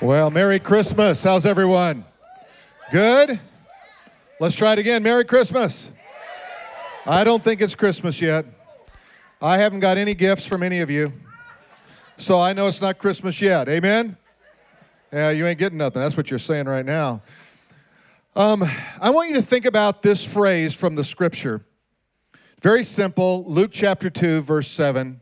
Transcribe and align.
Well, 0.00 0.30
Merry 0.30 0.58
Christmas. 0.58 1.22
How's 1.22 1.44
everyone? 1.44 2.06
Good? 2.90 3.38
Let's 4.40 4.56
try 4.56 4.72
it 4.72 4.78
again. 4.78 5.02
Merry 5.02 5.26
Christmas. 5.26 5.94
I 7.06 7.22
don't 7.22 7.44
think 7.44 7.60
it's 7.60 7.74
Christmas 7.74 8.22
yet. 8.22 8.46
I 9.42 9.58
haven't 9.58 9.80
got 9.80 9.98
any 9.98 10.14
gifts 10.14 10.46
from 10.46 10.62
any 10.62 10.80
of 10.80 10.88
you. 10.88 11.12
So 12.16 12.40
I 12.40 12.54
know 12.54 12.66
it's 12.66 12.80
not 12.80 12.96
Christmas 12.96 13.42
yet. 13.42 13.68
Amen? 13.68 14.16
Yeah, 15.12 15.32
you 15.32 15.46
ain't 15.46 15.58
getting 15.58 15.76
nothing. 15.76 16.00
That's 16.00 16.16
what 16.16 16.30
you're 16.30 16.38
saying 16.38 16.64
right 16.64 16.86
now. 16.86 17.20
Um, 18.34 18.64
I 19.02 19.10
want 19.10 19.28
you 19.28 19.34
to 19.34 19.42
think 19.42 19.66
about 19.66 20.00
this 20.00 20.24
phrase 20.32 20.74
from 20.74 20.94
the 20.94 21.04
scripture. 21.04 21.62
Very 22.62 22.84
simple. 22.84 23.44
Luke 23.46 23.70
chapter 23.70 24.08
2, 24.08 24.40
verse 24.40 24.68
7. 24.68 25.20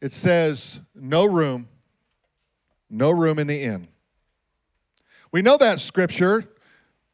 It 0.00 0.12
says, 0.12 0.88
No 0.94 1.26
room, 1.26 1.68
no 2.88 3.10
room 3.10 3.38
in 3.38 3.46
the 3.48 3.60
inn. 3.60 3.88
We 5.30 5.42
know 5.42 5.56
that 5.58 5.78
scripture 5.78 6.44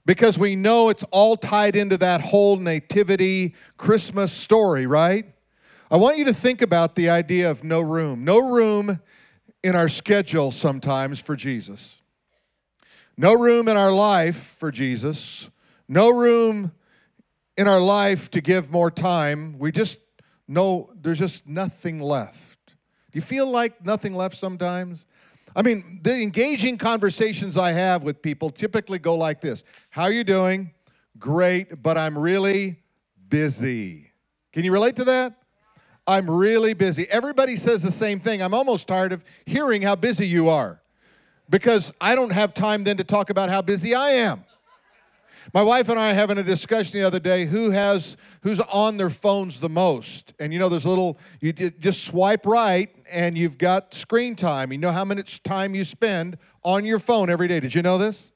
because 0.06 0.38
we 0.38 0.54
know 0.54 0.88
it's 0.88 1.04
all 1.04 1.36
tied 1.36 1.74
into 1.74 1.96
that 1.96 2.20
whole 2.20 2.56
nativity 2.56 3.54
Christmas 3.76 4.32
story, 4.32 4.86
right? 4.86 5.24
I 5.90 5.96
want 5.96 6.18
you 6.18 6.24
to 6.26 6.32
think 6.32 6.62
about 6.62 6.94
the 6.94 7.10
idea 7.10 7.50
of 7.50 7.64
no 7.64 7.80
room. 7.80 8.24
No 8.24 8.38
room 8.38 9.00
in 9.62 9.74
our 9.74 9.88
schedule 9.88 10.50
sometimes 10.52 11.20
for 11.20 11.34
Jesus. 11.34 12.02
No 13.16 13.34
room 13.34 13.68
in 13.68 13.76
our 13.76 13.92
life 13.92 14.36
for 14.36 14.70
Jesus. 14.70 15.50
No 15.88 16.10
room 16.10 16.72
in 17.56 17.68
our 17.68 17.80
life 17.80 18.30
to 18.32 18.40
give 18.40 18.70
more 18.70 18.90
time. 18.90 19.58
We 19.58 19.72
just 19.72 20.00
know 20.46 20.90
there's 21.00 21.18
just 21.18 21.48
nothing 21.48 22.00
left. 22.00 22.58
Do 22.66 23.18
you 23.18 23.22
feel 23.22 23.50
like 23.50 23.84
nothing 23.84 24.14
left 24.14 24.36
sometimes? 24.36 25.06
I 25.56 25.62
mean, 25.62 26.00
the 26.02 26.22
engaging 26.22 26.78
conversations 26.78 27.56
I 27.56 27.72
have 27.72 28.02
with 28.02 28.22
people 28.22 28.50
typically 28.50 28.98
go 28.98 29.14
like 29.16 29.40
this 29.40 29.64
How 29.90 30.04
are 30.04 30.12
you 30.12 30.24
doing? 30.24 30.70
Great, 31.18 31.82
but 31.82 31.96
I'm 31.96 32.18
really 32.18 32.76
busy. 33.28 34.10
Can 34.52 34.64
you 34.64 34.72
relate 34.72 34.96
to 34.96 35.04
that? 35.04 35.32
I'm 36.06 36.30
really 36.30 36.74
busy. 36.74 37.06
Everybody 37.10 37.56
says 37.56 37.82
the 37.82 37.90
same 37.90 38.20
thing. 38.20 38.42
I'm 38.42 38.52
almost 38.52 38.86
tired 38.88 39.12
of 39.12 39.24
hearing 39.46 39.80
how 39.80 39.96
busy 39.96 40.26
you 40.26 40.48
are 40.48 40.80
because 41.48 41.94
I 42.00 42.14
don't 42.14 42.32
have 42.32 42.52
time 42.52 42.84
then 42.84 42.98
to 42.98 43.04
talk 43.04 43.30
about 43.30 43.48
how 43.48 43.62
busy 43.62 43.94
I 43.94 44.08
am. 44.10 44.44
My 45.52 45.62
wife 45.62 45.88
and 45.88 45.98
I 45.98 46.12
are 46.12 46.14
having 46.14 46.38
a 46.38 46.42
discussion 46.42 47.00
the 47.00 47.06
other 47.06 47.18
day 47.18 47.44
who 47.44 47.70
has 47.70 48.16
who's 48.42 48.60
on 48.60 48.96
their 48.96 49.10
phones 49.10 49.60
the 49.60 49.68
most. 49.68 50.32
And 50.40 50.52
you 50.52 50.58
know 50.58 50.68
there's 50.68 50.86
a 50.86 50.88
little 50.88 51.18
you 51.40 51.52
just 51.52 52.04
swipe 52.04 52.46
right 52.46 52.88
and 53.12 53.36
you've 53.36 53.58
got 53.58 53.92
screen 53.94 54.36
time. 54.36 54.72
You 54.72 54.78
know 54.78 54.92
how 54.92 55.04
much 55.04 55.42
time 55.42 55.74
you 55.74 55.84
spend 55.84 56.38
on 56.62 56.84
your 56.84 56.98
phone 56.98 57.28
every 57.28 57.48
day. 57.48 57.60
Did 57.60 57.74
you 57.74 57.82
know 57.82 57.98
this? 57.98 58.32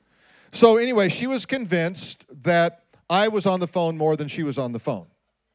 So 0.50 0.76
anyway, 0.76 1.08
she 1.08 1.26
was 1.26 1.46
convinced 1.46 2.24
that 2.44 2.82
I 3.08 3.28
was 3.28 3.46
on 3.46 3.60
the 3.60 3.66
phone 3.66 3.96
more 3.96 4.16
than 4.16 4.28
she 4.28 4.42
was 4.42 4.58
on 4.58 4.72
the 4.72 4.78
phone 4.78 5.06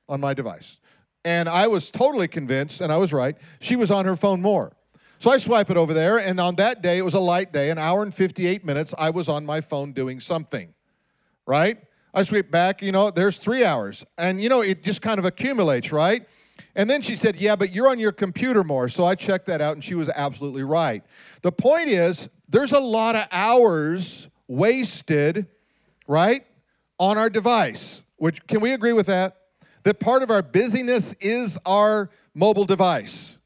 on 0.09 0.19
my 0.19 0.33
device. 0.33 0.79
And 1.25 1.47
I 1.47 1.67
was 1.67 1.91
totally 1.91 2.27
convinced 2.27 2.81
and 2.81 2.91
I 2.91 2.97
was 2.97 3.13
right. 3.13 3.35
She 3.61 3.75
was 3.75 3.91
on 3.91 4.05
her 4.05 4.15
phone 4.15 4.41
more. 4.41 4.75
So 5.19 5.31
I 5.31 5.37
swipe 5.37 5.69
it 5.69 5.77
over 5.77 5.93
there 5.93 6.17
and 6.17 6.39
on 6.39 6.55
that 6.55 6.81
day 6.81 6.97
it 6.97 7.03
was 7.03 7.13
a 7.13 7.19
light 7.19 7.53
day, 7.53 7.69
an 7.69 7.77
hour 7.77 8.03
and 8.03 8.13
58 8.13 8.65
minutes 8.65 8.93
I 8.97 9.11
was 9.11 9.29
on 9.29 9.45
my 9.45 9.61
phone 9.61 9.93
doing 9.93 10.19
something 10.19 10.73
right? 11.45 11.77
I 12.13 12.23
sweep 12.23 12.51
back, 12.51 12.81
you 12.81 12.91
know, 12.91 13.09
there's 13.09 13.39
three 13.39 13.65
hours. 13.65 14.05
And, 14.17 14.41
you 14.41 14.49
know, 14.49 14.61
it 14.61 14.83
just 14.83 15.01
kind 15.01 15.17
of 15.17 15.25
accumulates, 15.25 15.91
right? 15.91 16.27
And 16.75 16.89
then 16.89 17.01
she 17.01 17.15
said, 17.15 17.35
Yeah, 17.35 17.55
but 17.55 17.73
you're 17.73 17.89
on 17.89 17.99
your 17.99 18.11
computer 18.11 18.63
more. 18.63 18.89
So 18.89 19.05
I 19.05 19.15
checked 19.15 19.45
that 19.47 19.61
out, 19.61 19.73
and 19.73 19.83
she 19.83 19.95
was 19.95 20.09
absolutely 20.15 20.63
right. 20.63 21.03
The 21.41 21.51
point 21.51 21.87
is, 21.87 22.29
there's 22.49 22.71
a 22.71 22.79
lot 22.79 23.15
of 23.15 23.27
hours 23.31 24.29
wasted, 24.47 25.47
right, 26.07 26.43
on 26.99 27.17
our 27.17 27.29
device. 27.29 28.03
Which, 28.17 28.45
can 28.47 28.61
we 28.61 28.73
agree 28.73 28.93
with 28.93 29.07
that? 29.07 29.37
That 29.83 29.99
part 29.99 30.23
of 30.23 30.29
our 30.29 30.41
busyness 30.41 31.13
is 31.21 31.59
our 31.65 32.09
mobile 32.33 32.65
device. 32.65 33.37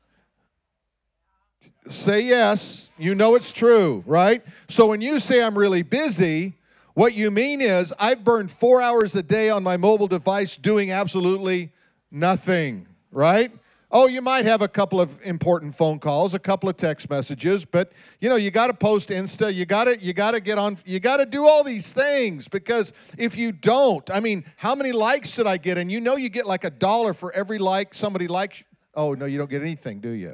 Say 1.85 2.25
yes, 2.25 2.91
you 2.97 3.15
know 3.15 3.35
it's 3.35 3.53
true, 3.53 4.03
right? 4.05 4.41
So 4.67 4.87
when 4.87 5.01
you 5.01 5.19
say 5.19 5.41
I'm 5.43 5.57
really 5.57 5.83
busy, 5.83 6.53
what 6.97 7.15
you 7.15 7.29
mean 7.29 7.61
is, 7.61 7.93
I've 7.99 8.23
burned 8.23 8.49
four 8.49 8.81
hours 8.81 9.15
a 9.15 9.21
day 9.21 9.51
on 9.51 9.61
my 9.61 9.77
mobile 9.77 10.07
device 10.07 10.57
doing 10.57 10.89
absolutely 10.89 11.69
nothing, 12.09 12.87
right? 13.11 13.51
Oh, 13.91 14.07
you 14.07 14.19
might 14.19 14.45
have 14.45 14.63
a 14.63 14.67
couple 14.67 14.99
of 14.99 15.19
important 15.23 15.75
phone 15.75 15.99
calls, 15.99 16.33
a 16.33 16.39
couple 16.39 16.69
of 16.69 16.75
text 16.75 17.07
messages, 17.07 17.65
but 17.65 17.91
you 18.19 18.29
know, 18.29 18.35
you 18.35 18.49
got 18.49 18.71
to 18.71 18.73
post 18.73 19.09
Insta, 19.09 19.53
you 19.53 19.67
got 19.67 19.83
to 19.83 19.99
you 19.99 20.11
got 20.11 20.31
to 20.31 20.39
get 20.39 20.57
on 20.57 20.77
you 20.87 20.99
got 20.99 21.17
to 21.17 21.27
do 21.27 21.45
all 21.45 21.63
these 21.63 21.93
things 21.93 22.47
because 22.47 23.13
if 23.19 23.37
you 23.37 23.51
don't, 23.51 24.09
I 24.09 24.19
mean, 24.19 24.43
how 24.55 24.73
many 24.73 24.91
likes 24.91 25.35
did 25.35 25.45
I 25.45 25.57
get? 25.57 25.77
And 25.77 25.91
you 25.91 26.01
know 26.01 26.15
you 26.15 26.29
get 26.29 26.47
like 26.47 26.63
a 26.63 26.71
dollar 26.71 27.13
for 27.13 27.31
every 27.31 27.59
like 27.59 27.93
somebody 27.93 28.27
likes. 28.27 28.63
Oh, 28.95 29.13
no, 29.13 29.25
you 29.25 29.37
don't 29.37 29.51
get 29.51 29.61
anything, 29.61 29.99
do 29.99 30.09
you? 30.09 30.33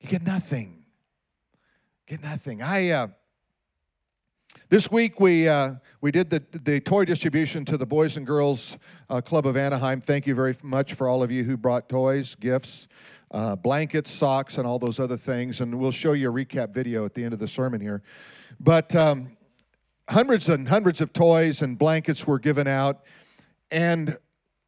You 0.00 0.08
get 0.08 0.26
nothing. 0.26 0.86
Get 2.08 2.20
nothing. 2.20 2.62
I 2.62 2.90
uh 2.90 3.06
this 4.70 4.90
week 4.90 5.18
we, 5.18 5.48
uh, 5.48 5.72
we 6.02 6.10
did 6.10 6.28
the, 6.28 6.42
the 6.52 6.78
toy 6.80 7.06
distribution 7.06 7.64
to 7.64 7.78
the 7.78 7.86
Boys 7.86 8.18
and 8.18 8.26
Girls 8.26 8.78
uh, 9.08 9.20
Club 9.22 9.46
of 9.46 9.56
Anaheim. 9.56 10.02
Thank 10.02 10.26
you 10.26 10.34
very 10.34 10.54
much 10.62 10.92
for 10.92 11.08
all 11.08 11.22
of 11.22 11.30
you 11.30 11.44
who 11.44 11.56
brought 11.56 11.88
toys, 11.88 12.34
gifts, 12.34 12.86
uh, 13.30 13.56
blankets, 13.56 14.10
socks, 14.10 14.58
and 14.58 14.66
all 14.66 14.78
those 14.78 15.00
other 15.00 15.16
things. 15.16 15.62
And 15.62 15.78
we'll 15.78 15.90
show 15.90 16.12
you 16.12 16.30
a 16.30 16.32
recap 16.32 16.74
video 16.74 17.06
at 17.06 17.14
the 17.14 17.24
end 17.24 17.32
of 17.32 17.38
the 17.38 17.48
sermon 17.48 17.80
here. 17.80 18.02
But 18.60 18.94
um, 18.94 19.36
hundreds 20.10 20.50
and 20.50 20.68
hundreds 20.68 21.00
of 21.00 21.14
toys 21.14 21.62
and 21.62 21.78
blankets 21.78 22.26
were 22.26 22.38
given 22.38 22.66
out. 22.66 23.00
And 23.70 24.16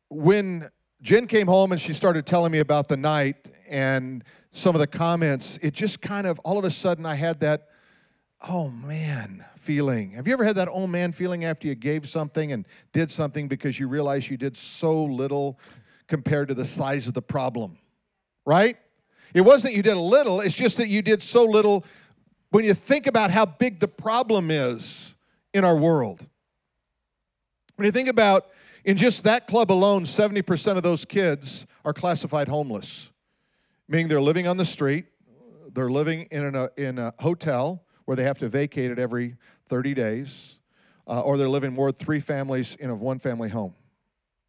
when 0.08 0.68
Jen 1.02 1.26
came 1.26 1.46
home 1.46 1.72
and 1.72 1.80
she 1.80 1.92
started 1.92 2.24
telling 2.24 2.52
me 2.52 2.60
about 2.60 2.88
the 2.88 2.96
night 2.96 3.36
and 3.68 4.24
some 4.52 4.74
of 4.74 4.80
the 4.80 4.86
comments, 4.86 5.58
it 5.58 5.74
just 5.74 6.00
kind 6.00 6.26
of 6.26 6.38
all 6.40 6.58
of 6.58 6.64
a 6.64 6.70
sudden 6.70 7.04
I 7.04 7.16
had 7.16 7.40
that 7.40 7.69
oh 8.48 8.70
man 8.70 9.44
feeling. 9.56 10.10
Have 10.10 10.26
you 10.26 10.32
ever 10.32 10.44
had 10.44 10.56
that 10.56 10.68
oh 10.72 10.86
man 10.86 11.12
feeling 11.12 11.44
after 11.44 11.68
you 11.68 11.74
gave 11.74 12.08
something 12.08 12.52
and 12.52 12.66
did 12.92 13.10
something 13.10 13.48
because 13.48 13.78
you 13.78 13.88
realized 13.88 14.30
you 14.30 14.36
did 14.36 14.56
so 14.56 15.04
little 15.04 15.58
compared 16.06 16.48
to 16.48 16.54
the 16.54 16.64
size 16.64 17.08
of 17.08 17.14
the 17.14 17.22
problem? 17.22 17.78
Right? 18.46 18.76
It 19.34 19.42
wasn't 19.42 19.72
that 19.72 19.76
you 19.76 19.82
did 19.82 19.96
a 19.96 20.00
little, 20.00 20.40
it's 20.40 20.56
just 20.56 20.78
that 20.78 20.88
you 20.88 21.02
did 21.02 21.22
so 21.22 21.44
little 21.44 21.84
when 22.50 22.64
you 22.64 22.74
think 22.74 23.06
about 23.06 23.30
how 23.30 23.46
big 23.46 23.78
the 23.78 23.88
problem 23.88 24.50
is 24.50 25.16
in 25.54 25.64
our 25.64 25.76
world. 25.76 26.26
When 27.76 27.86
you 27.86 27.92
think 27.92 28.08
about 28.08 28.46
in 28.84 28.96
just 28.96 29.24
that 29.24 29.46
club 29.46 29.70
alone, 29.70 30.04
70% 30.04 30.76
of 30.76 30.82
those 30.82 31.04
kids 31.04 31.66
are 31.84 31.92
classified 31.92 32.48
homeless, 32.48 33.12
meaning 33.88 34.08
they're 34.08 34.20
living 34.20 34.46
on 34.46 34.56
the 34.56 34.64
street, 34.64 35.04
they're 35.72 35.90
living 35.90 36.26
in 36.30 36.54
a, 36.54 36.64
uh, 36.64 36.68
in 36.76 36.98
a 36.98 37.12
hotel, 37.20 37.84
where 38.10 38.16
they 38.16 38.24
have 38.24 38.38
to 38.38 38.48
vacate 38.48 38.90
it 38.90 38.98
every 38.98 39.36
30 39.66 39.94
days, 39.94 40.58
uh, 41.06 41.20
or 41.20 41.36
they're 41.36 41.48
living 41.48 41.72
more 41.72 41.92
than 41.92 41.94
three 42.04 42.18
families 42.18 42.74
in 42.74 42.90
a 42.90 42.94
one 42.96 43.20
family 43.20 43.48
home, 43.48 43.72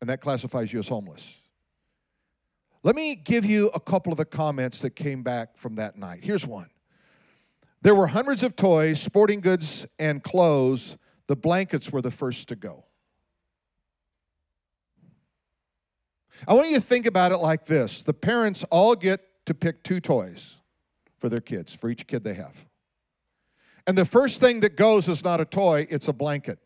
and 0.01 0.09
that 0.09 0.19
classifies 0.19 0.73
you 0.73 0.79
as 0.79 0.87
homeless. 0.87 1.43
Let 2.81 2.95
me 2.95 3.13
give 3.13 3.45
you 3.45 3.69
a 3.75 3.79
couple 3.79 4.11
of 4.11 4.17
the 4.17 4.25
comments 4.25 4.81
that 4.81 4.95
came 4.95 5.21
back 5.21 5.59
from 5.59 5.75
that 5.75 5.95
night. 5.95 6.21
Here's 6.23 6.47
one 6.47 6.71
There 7.83 7.93
were 7.93 8.07
hundreds 8.07 8.41
of 8.41 8.55
toys, 8.55 8.99
sporting 8.99 9.41
goods, 9.41 9.85
and 9.99 10.23
clothes. 10.23 10.97
The 11.27 11.35
blankets 11.35 11.91
were 11.91 12.01
the 12.01 12.09
first 12.09 12.49
to 12.49 12.55
go. 12.55 12.85
I 16.47 16.55
want 16.55 16.69
you 16.69 16.77
to 16.77 16.81
think 16.81 17.05
about 17.05 17.31
it 17.31 17.37
like 17.37 17.65
this 17.65 18.01
the 18.01 18.13
parents 18.13 18.63
all 18.71 18.95
get 18.95 19.19
to 19.45 19.53
pick 19.53 19.83
two 19.83 19.99
toys 19.99 20.63
for 21.19 21.29
their 21.29 21.41
kids, 21.41 21.75
for 21.75 21.91
each 21.91 22.07
kid 22.07 22.23
they 22.23 22.33
have. 22.33 22.65
And 23.87 23.97
the 23.97 24.05
first 24.05 24.39
thing 24.39 24.59
that 24.61 24.75
goes 24.75 25.07
is 25.07 25.23
not 25.23 25.41
a 25.41 25.45
toy, 25.45 25.87
it's 25.89 26.07
a 26.07 26.13
blanket. 26.13 26.59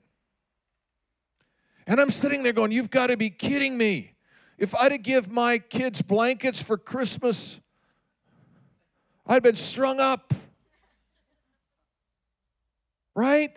And 1.88 2.00
I'm 2.00 2.10
sitting 2.10 2.44
there 2.44 2.54
going, 2.54 2.72
You've 2.72 2.92
got 2.92 3.08
to 3.08 3.18
be 3.18 3.30
kidding 3.30 3.78
me. 3.78 4.14
If 4.58 4.74
I'd 4.76 4.92
have 4.92 5.04
give 5.04 5.32
my 5.32 5.58
kids 5.58 6.02
blankets 6.02 6.64
for 6.64 6.78
Christmas, 6.78 7.60
I'd 9.28 9.44
been 9.44 9.56
strung 9.56 10.00
up. 10.00 10.34
Right? 13.16 13.50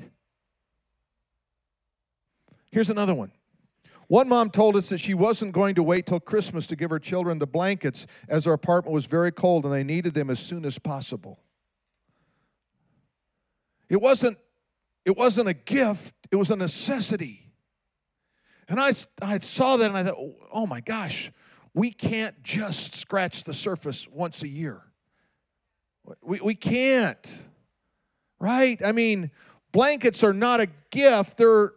Here's 2.70 2.90
another 2.90 3.14
one. 3.14 3.32
One 4.08 4.28
mom 4.28 4.50
told 4.50 4.76
us 4.76 4.88
that 4.88 4.98
she 4.98 5.14
wasn't 5.14 5.52
going 5.52 5.74
to 5.74 5.82
wait 5.82 6.06
till 6.06 6.20
Christmas 6.20 6.66
to 6.68 6.76
give 6.76 6.90
her 6.90 6.98
children 6.98 7.38
the 7.38 7.46
blankets 7.46 8.06
as 8.28 8.46
her 8.46 8.52
apartment 8.52 8.94
was 8.94 9.06
very 9.06 9.30
cold 9.30 9.64
and 9.64 9.72
they 9.72 9.84
needed 9.84 10.14
them 10.14 10.30
as 10.30 10.38
soon 10.38 10.64
as 10.64 10.78
possible. 10.78 11.38
It 13.88 14.00
wasn't, 14.00 14.38
it 15.04 15.16
wasn't 15.16 15.48
a 15.48 15.54
gift, 15.54 16.14
it 16.30 16.36
was 16.36 16.50
a 16.50 16.56
necessity. 16.56 17.52
And 18.68 18.78
I, 18.78 18.90
I 19.22 19.38
saw 19.38 19.78
that 19.78 19.88
and 19.88 19.96
I 19.96 20.04
thought, 20.04 20.18
oh 20.52 20.66
my 20.66 20.80
gosh, 20.80 21.30
we 21.72 21.90
can't 21.90 22.42
just 22.42 22.94
scratch 22.94 23.44
the 23.44 23.54
surface 23.54 24.06
once 24.08 24.42
a 24.42 24.48
year. 24.48 24.82
We, 26.22 26.40
we 26.40 26.54
can't. 26.54 27.48
right? 28.40 28.78
I 28.84 28.92
mean, 28.92 29.30
blankets 29.72 30.22
are 30.22 30.32
not 30.32 30.60
a 30.60 30.68
gift, 30.90 31.38
they're, 31.38 31.72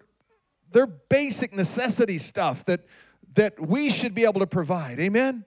they're 0.72 0.88
basic 0.88 1.54
necessity 1.54 2.18
stuff 2.18 2.66
that, 2.66 2.82
that 3.36 3.60
we 3.60 3.90
should 3.90 4.16
be 4.16 4.24
able 4.24 4.40
to 4.40 4.48
provide. 4.48 5.00
Amen? 5.00 5.46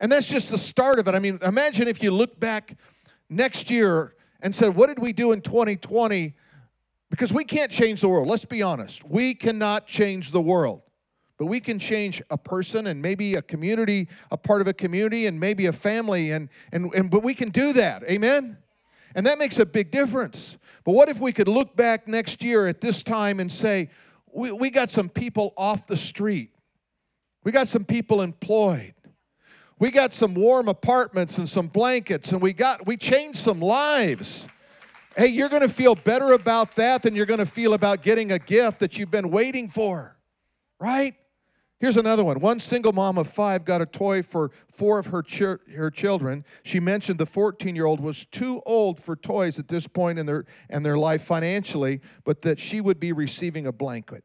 And 0.00 0.12
that's 0.12 0.28
just 0.28 0.50
the 0.50 0.58
start 0.58 0.98
of 0.98 1.08
it. 1.08 1.14
I 1.14 1.18
mean, 1.18 1.38
imagine 1.44 1.88
if 1.88 2.02
you 2.02 2.10
look 2.10 2.38
back 2.38 2.76
next 3.30 3.70
year 3.70 4.14
and 4.46 4.54
said, 4.54 4.76
What 4.76 4.86
did 4.86 5.00
we 5.00 5.12
do 5.12 5.32
in 5.32 5.40
2020? 5.40 6.32
Because 7.10 7.32
we 7.32 7.42
can't 7.42 7.68
change 7.68 8.00
the 8.00 8.08
world. 8.08 8.28
Let's 8.28 8.44
be 8.44 8.62
honest. 8.62 9.02
We 9.10 9.34
cannot 9.34 9.88
change 9.88 10.30
the 10.30 10.40
world. 10.40 10.82
But 11.36 11.46
we 11.46 11.58
can 11.58 11.80
change 11.80 12.22
a 12.30 12.38
person 12.38 12.86
and 12.86 13.02
maybe 13.02 13.34
a 13.34 13.42
community, 13.42 14.08
a 14.30 14.36
part 14.36 14.60
of 14.60 14.68
a 14.68 14.72
community, 14.72 15.26
and 15.26 15.40
maybe 15.40 15.66
a 15.66 15.72
family, 15.72 16.30
and, 16.30 16.48
and, 16.70 16.94
and 16.94 17.10
but 17.10 17.24
we 17.24 17.34
can 17.34 17.48
do 17.48 17.72
that. 17.72 18.04
Amen? 18.04 18.56
And 19.16 19.26
that 19.26 19.40
makes 19.40 19.58
a 19.58 19.66
big 19.66 19.90
difference. 19.90 20.58
But 20.84 20.92
what 20.92 21.08
if 21.08 21.20
we 21.20 21.32
could 21.32 21.48
look 21.48 21.74
back 21.74 22.06
next 22.06 22.44
year 22.44 22.68
at 22.68 22.80
this 22.80 23.02
time 23.02 23.40
and 23.40 23.50
say, 23.50 23.90
we, 24.32 24.52
we 24.52 24.70
got 24.70 24.90
some 24.90 25.08
people 25.08 25.54
off 25.56 25.88
the 25.88 25.96
street. 25.96 26.50
We 27.42 27.50
got 27.50 27.66
some 27.66 27.84
people 27.84 28.22
employed. 28.22 28.94
We 29.78 29.90
got 29.90 30.14
some 30.14 30.34
warm 30.34 30.68
apartments 30.68 31.38
and 31.38 31.48
some 31.48 31.66
blankets, 31.66 32.32
and 32.32 32.40
we 32.40 32.52
got 32.52 32.86
we 32.86 32.96
changed 32.96 33.38
some 33.38 33.60
lives. 33.60 34.48
Hey, 35.16 35.28
you're 35.28 35.48
gonna 35.48 35.68
feel 35.68 35.94
better 35.94 36.32
about 36.32 36.76
that 36.76 37.02
than 37.02 37.14
you're 37.14 37.26
gonna 37.26 37.46
feel 37.46 37.74
about 37.74 38.02
getting 38.02 38.32
a 38.32 38.38
gift 38.38 38.80
that 38.80 38.98
you've 38.98 39.10
been 39.10 39.30
waiting 39.30 39.68
for, 39.68 40.16
right? 40.80 41.12
Here's 41.78 41.98
another 41.98 42.24
one. 42.24 42.40
One 42.40 42.58
single 42.58 42.92
mom 42.92 43.18
of 43.18 43.26
five 43.26 43.66
got 43.66 43.82
a 43.82 43.86
toy 43.86 44.22
for 44.22 44.50
four 44.66 44.98
of 44.98 45.06
her, 45.08 45.22
ch- 45.22 45.60
her 45.76 45.90
children. 45.90 46.44
She 46.62 46.80
mentioned 46.80 47.18
the 47.18 47.26
14 47.26 47.76
year 47.76 47.84
old 47.84 48.00
was 48.00 48.24
too 48.24 48.62
old 48.64 48.98
for 48.98 49.14
toys 49.14 49.58
at 49.58 49.68
this 49.68 49.86
point 49.86 50.18
in 50.18 50.24
their, 50.24 50.46
in 50.70 50.84
their 50.84 50.96
life 50.96 51.22
financially, 51.22 52.00
but 52.24 52.40
that 52.42 52.58
she 52.58 52.80
would 52.80 52.98
be 52.98 53.12
receiving 53.12 53.66
a 53.66 53.72
blanket. 53.72 54.24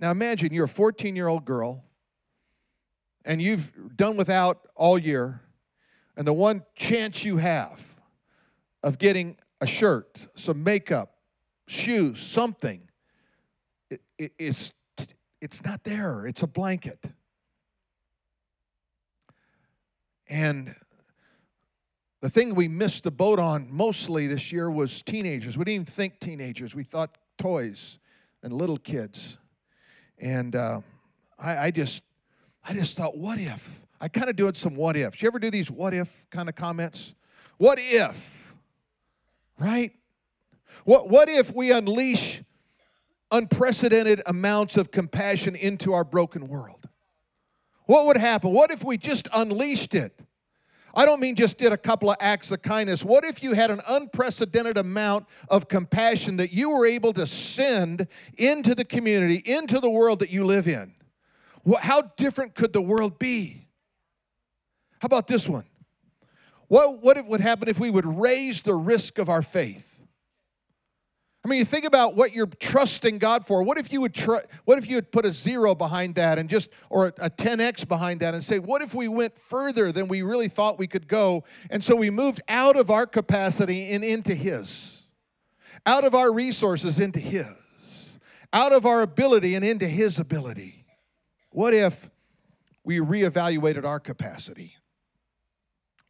Now 0.00 0.10
imagine 0.10 0.52
you're 0.52 0.64
a 0.64 0.68
14 0.68 1.14
year 1.14 1.28
old 1.28 1.44
girl 1.44 1.84
and 3.24 3.40
you've 3.40 3.96
done 3.96 4.16
without 4.16 4.66
all 4.74 4.98
year, 4.98 5.42
and 6.16 6.26
the 6.26 6.32
one 6.32 6.64
chance 6.74 7.24
you 7.24 7.36
have 7.38 7.96
of 8.82 8.98
getting 8.98 9.36
a 9.60 9.66
shirt, 9.66 10.18
some 10.34 10.64
makeup, 10.64 11.14
shoes, 11.68 12.18
something, 12.18 12.88
it, 13.90 14.00
it, 14.18 14.32
it's, 14.38 14.72
it's 15.40 15.64
not 15.64 15.84
there. 15.84 16.26
It's 16.26 16.42
a 16.42 16.46
blanket. 16.46 16.98
And 20.28 20.74
the 22.20 22.28
thing 22.28 22.54
we 22.54 22.68
missed 22.68 23.04
the 23.04 23.10
boat 23.10 23.38
on 23.38 23.68
mostly 23.70 24.26
this 24.26 24.52
year 24.52 24.70
was 24.70 25.02
teenagers. 25.02 25.56
We 25.58 25.64
didn't 25.64 25.74
even 25.74 25.84
think 25.86 26.20
teenagers. 26.20 26.74
We 26.74 26.84
thought 26.84 27.16
toys 27.38 27.98
and 28.42 28.52
little 28.52 28.76
kids. 28.76 29.38
And 30.18 30.54
uh, 30.54 30.82
I, 31.38 31.56
I 31.58 31.70
just 31.70 32.04
I 32.66 32.74
just 32.74 32.96
thought, 32.96 33.16
what 33.16 33.38
if? 33.38 33.84
I 34.00 34.08
kind 34.08 34.30
of 34.30 34.36
doing 34.36 34.54
some 34.54 34.76
what 34.76 34.96
ifs. 34.96 35.22
You 35.22 35.28
ever 35.28 35.38
do 35.38 35.50
these 35.50 35.70
what 35.70 35.94
if 35.94 36.26
kind 36.30 36.48
of 36.48 36.54
comments? 36.54 37.14
What 37.58 37.78
if? 37.80 38.54
Right? 39.58 39.92
What, 40.84 41.08
what 41.08 41.28
if 41.28 41.54
we 41.54 41.72
unleash 41.72 42.42
unprecedented 43.30 44.22
amounts 44.26 44.76
of 44.76 44.90
compassion 44.90 45.54
into 45.54 45.92
our 45.92 46.04
broken 46.04 46.48
world? 46.48 46.88
What 47.86 48.06
would 48.06 48.16
happen? 48.16 48.52
What 48.52 48.70
if 48.70 48.84
we 48.84 48.96
just 48.96 49.28
unleashed 49.34 49.94
it? 49.94 50.12
I 50.94 51.04
don't 51.04 51.20
mean 51.20 51.36
just 51.36 51.58
did 51.58 51.72
a 51.72 51.76
couple 51.76 52.10
of 52.10 52.16
acts 52.20 52.50
of 52.50 52.62
kindness. 52.62 53.04
What 53.04 53.24
if 53.24 53.42
you 53.42 53.52
had 53.52 53.70
an 53.70 53.80
unprecedented 53.88 54.76
amount 54.76 55.26
of 55.48 55.68
compassion 55.68 56.36
that 56.38 56.52
you 56.52 56.70
were 56.70 56.86
able 56.86 57.12
to 57.12 57.26
send 57.26 58.08
into 58.38 58.74
the 58.74 58.84
community, 58.84 59.42
into 59.44 59.78
the 59.78 59.90
world 59.90 60.20
that 60.20 60.32
you 60.32 60.44
live 60.44 60.66
in? 60.66 60.92
How 61.78 62.02
different 62.16 62.54
could 62.54 62.72
the 62.72 62.82
world 62.82 63.18
be? 63.18 63.66
How 65.00 65.06
about 65.06 65.26
this 65.26 65.48
one? 65.48 65.64
What, 66.68 67.02
what 67.02 67.26
would 67.26 67.40
happen 67.40 67.68
if 67.68 67.80
we 67.80 67.90
would 67.90 68.06
raise 68.06 68.62
the 68.62 68.74
risk 68.74 69.18
of 69.18 69.28
our 69.28 69.42
faith? 69.42 70.00
I 71.44 71.48
mean, 71.48 71.58
you 71.58 71.64
think 71.64 71.86
about 71.86 72.16
what 72.16 72.34
you're 72.34 72.46
trusting 72.46 73.18
God 73.18 73.46
for. 73.46 73.62
What 73.62 73.78
if 73.78 73.92
you 73.92 74.02
would 74.02 74.12
try, 74.12 74.40
what 74.66 74.76
if 74.76 74.88
you 74.88 74.96
would 74.96 75.10
put 75.10 75.24
a 75.24 75.32
zero 75.32 75.74
behind 75.74 76.16
that 76.16 76.38
and 76.38 76.50
just 76.50 76.70
or 76.90 77.06
a 77.06 77.30
10x 77.30 77.88
behind 77.88 78.20
that 78.20 78.34
and 78.34 78.44
say, 78.44 78.58
what 78.58 78.82
if 78.82 78.94
we 78.94 79.08
went 79.08 79.38
further 79.38 79.90
than 79.90 80.06
we 80.06 80.20
really 80.20 80.48
thought 80.48 80.78
we 80.78 80.86
could 80.86 81.08
go? 81.08 81.44
And 81.70 81.82
so 81.82 81.96
we 81.96 82.10
moved 82.10 82.42
out 82.46 82.78
of 82.78 82.90
our 82.90 83.06
capacity 83.06 83.92
and 83.92 84.04
into 84.04 84.34
his. 84.34 85.08
Out 85.86 86.04
of 86.04 86.14
our 86.14 86.30
resources 86.32 87.00
into 87.00 87.20
his. 87.20 88.18
Out 88.52 88.72
of 88.72 88.84
our 88.84 89.00
ability 89.00 89.54
and 89.54 89.64
into 89.64 89.86
his 89.86 90.18
ability. 90.18 90.79
What 91.50 91.74
if 91.74 92.08
we 92.84 92.98
reevaluated 92.98 93.84
our 93.84 94.00
capacity? 94.00 94.76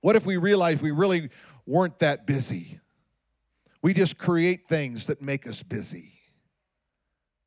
What 0.01 0.17
if 0.17 0.25
we 0.25 0.37
realized 0.37 0.83
we 0.83 0.91
really 0.91 1.31
weren't 1.67 1.99
that 1.99 2.27
busy? 2.27 2.81
We 3.83 3.95
just 3.95 4.19
create 4.19 4.67
things 4.67 5.07
that 5.07 5.23
make 5.23 5.47
us 5.47 5.63
busy. 5.63 6.15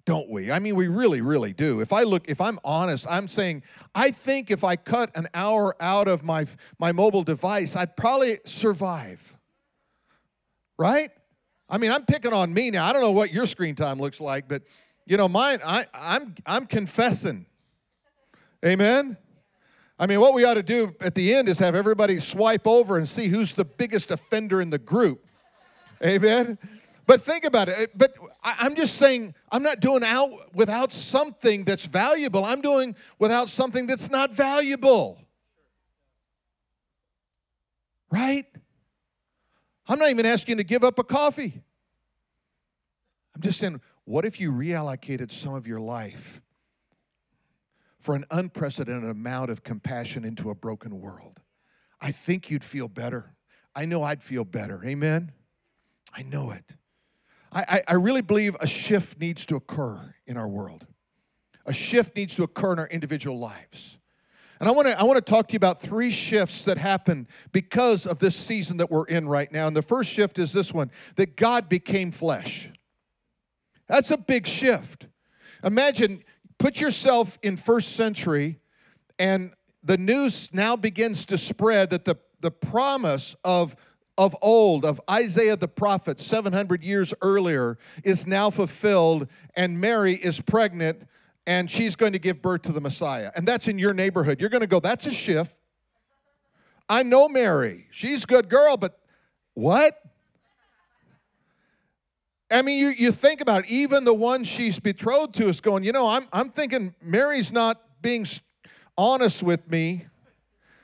Don't 0.06 0.30
we? 0.30 0.52
I 0.52 0.60
mean, 0.60 0.76
we 0.76 0.90
really, 0.90 1.22
really 1.22 1.54
do. 1.54 1.80
If 1.80 1.94
I 1.94 2.04
look, 2.04 2.28
if 2.28 2.42
I'm 2.42 2.60
honest, 2.66 3.08
I'm 3.10 3.28
saying, 3.28 3.64
I 3.96 4.12
think 4.12 4.52
if 4.52 4.64
I 4.64 4.76
cut 4.76 5.16
an 5.16 5.30
hour 5.34 5.76
out 5.80 6.10
of 6.10 6.24
my, 6.24 6.46
my 6.78 6.92
mobile 6.92 7.24
device, 7.24 7.76
I'd 7.78 7.96
probably 7.96 8.38
survive. 8.44 9.38
Right? 10.78 11.10
I 11.70 11.78
mean, 11.78 11.92
I'm 11.92 12.06
picking 12.06 12.34
on 12.34 12.54
me 12.54 12.70
now. 12.70 12.86
I 12.86 12.92
don't 12.92 13.02
know 13.02 13.12
what 13.12 13.32
your 13.32 13.46
screen 13.46 13.76
time 13.76 14.00
looks 14.00 14.20
like, 14.20 14.50
but 14.50 14.64
you 15.06 15.18
know, 15.18 15.28
mine, 15.28 15.60
I, 15.66 15.86
I'm 15.94 16.36
I'm 16.46 16.66
confessing. 16.66 17.46
Amen? 18.66 19.18
I 20.00 20.08
mean, 20.08 20.20
what 20.20 20.34
we 20.34 20.44
ought 20.44 20.56
to 20.56 20.64
do 20.64 20.96
at 21.02 21.16
the 21.16 21.34
end 21.34 21.48
is 21.48 21.60
have 21.60 21.76
everybody 21.76 22.20
swipe 22.20 22.68
over 22.68 22.98
and 22.98 23.08
see 23.08 23.28
who's 23.28 23.56
the 23.56 23.66
biggest 23.66 24.12
offender 24.12 24.62
in 24.62 24.70
the 24.70 24.80
group. 24.80 25.26
Amen? 26.04 26.58
But 27.06 27.22
think 27.22 27.46
about 27.46 27.70
it. 27.70 27.90
But 27.96 28.12
I'm 28.44 28.76
just 28.76 28.96
saying, 28.96 29.36
I'm 29.52 29.64
not 29.64 29.80
doing 29.80 30.04
out 30.04 30.30
without 30.54 30.94
something 30.94 31.64
that's 31.66 31.86
valuable. 31.86 32.46
I'm 32.46 32.62
doing 32.62 32.96
without 33.20 33.50
something 33.50 33.88
that's 33.88 34.10
not 34.10 34.32
valuable. 34.32 35.20
Right? 38.12 38.46
I'm 39.88 40.00
not 40.00 40.10
even 40.10 40.26
asking 40.26 40.58
to 40.58 40.64
give 40.64 40.84
up 40.84 40.98
a 41.00 41.04
coffee. 41.04 41.62
I'm 43.36 43.42
just 43.42 43.60
saying, 43.60 43.82
what 44.06 44.24
if 44.24 44.40
you 44.40 44.52
reallocated 44.52 45.32
some 45.32 45.56
of 45.56 45.68
your 45.68 45.80
life 45.80 46.43
for 48.04 48.16
an 48.16 48.26
unprecedented 48.32 49.10
amount 49.10 49.50
of 49.50 49.64
compassion 49.64 50.26
into 50.26 50.50
a 50.50 50.56
broken 50.56 51.00
world. 51.00 51.40
I 52.02 52.12
think 52.12 52.52
you'd 52.52 52.64
feel 52.64 52.90
better. 52.90 53.34
I 53.74 53.86
know 53.86 54.04
I'd 54.04 54.22
feel 54.22 54.44
better. 54.44 54.82
Amen? 54.86 55.32
I 56.14 56.24
know 56.24 56.52
it. 56.52 56.76
I, 57.54 57.64
I, 57.70 57.82
I 57.88 57.94
really 57.94 58.22
believe 58.22 58.58
a 58.60 58.68
shift 58.68 59.22
needs 59.22 59.46
to 59.46 59.56
occur 59.56 60.16
in 60.28 60.36
our 60.36 60.50
world. 60.50 60.86
A 61.66 61.72
shift 61.72 62.18
needs 62.18 62.36
to 62.36 62.44
occur 62.44 62.74
in 62.74 62.80
our 62.80 62.90
individual 62.90 63.40
lives. 63.40 64.00
And 64.60 64.68
I 64.68 64.74
want 64.74 64.90
to 64.90 65.00
I 65.00 65.04
want 65.04 65.26
to 65.26 65.32
talk 65.32 65.48
to 65.48 65.54
you 65.54 65.58
about 65.58 65.82
three 65.82 66.12
shifts 66.12 66.66
that 66.66 66.78
happen 66.78 67.26
because 67.54 68.06
of 68.06 68.20
this 68.20 68.36
season 68.36 68.78
that 68.78 68.92
we're 68.92 69.06
in 69.06 69.30
right 69.30 69.50
now. 69.50 69.68
And 69.68 69.78
the 69.78 69.82
first 69.82 70.12
shift 70.12 70.40
is 70.40 70.52
this 70.52 70.74
one 70.74 70.92
that 71.16 71.38
God 71.38 71.70
became 71.70 72.12
flesh. 72.12 72.70
That's 73.88 74.12
a 74.12 74.18
big 74.18 74.46
shift. 74.46 75.08
Imagine 75.64 76.22
put 76.64 76.80
yourself 76.80 77.38
in 77.44 77.58
first 77.58 77.94
century, 77.94 78.58
and 79.20 79.52
the 79.84 79.98
news 79.98 80.54
now 80.54 80.78
begins 80.78 81.26
to 81.26 81.38
spread 81.38 81.90
that 81.90 82.06
the, 82.06 82.18
the 82.40 82.52
promise 82.52 83.36
of 83.44 83.76
of 84.18 84.36
old, 84.42 84.86
of 84.86 85.02
Isaiah 85.10 85.58
the 85.58 85.68
prophet, 85.68 86.20
700 86.20 86.84
years 86.84 87.14
earlier, 87.22 87.80
is 88.04 88.28
now 88.28 88.50
fulfilled, 88.52 89.28
and 89.58 89.82
Mary 89.82 90.14
is 90.14 90.40
pregnant 90.40 91.08
and 91.48 91.70
she's 91.70 91.96
going 91.98 92.14
to 92.14 92.20
give 92.20 92.42
birth 92.42 92.62
to 92.62 92.72
the 92.72 92.80
Messiah. 92.80 93.32
And 93.36 93.46
that's 93.46 93.68
in 93.68 93.78
your 93.80 93.94
neighborhood. 93.94 94.40
You're 94.40 94.52
going 94.52 94.62
to 94.62 94.68
go, 94.68 94.80
that's 94.80 95.08
a 95.08 95.12
shift. 95.12 95.60
I 96.88 97.04
know 97.04 97.28
Mary. 97.28 97.88
She's 97.92 98.24
a 98.24 98.28
good 98.28 98.50
girl, 98.50 98.78
but 98.78 98.98
what? 99.56 99.96
I 102.54 102.62
mean, 102.62 102.78
you, 102.78 102.90
you 102.90 103.12
think 103.12 103.42
about 103.42 103.66
it, 103.66 103.72
even 103.72 104.04
the 104.04 104.14
one 104.14 104.44
she's 104.44 104.80
betrothed 104.80 105.36
to 105.36 105.48
is 105.48 105.60
going, 105.60 105.84
you 105.84 105.92
know, 105.92 106.08
I'm, 106.08 106.28
I'm 106.32 106.50
thinking 106.50 106.94
Mary's 107.02 107.52
not 107.52 107.78
being 108.02 108.26
honest 108.98 109.42
with 109.42 109.70
me. 109.70 110.06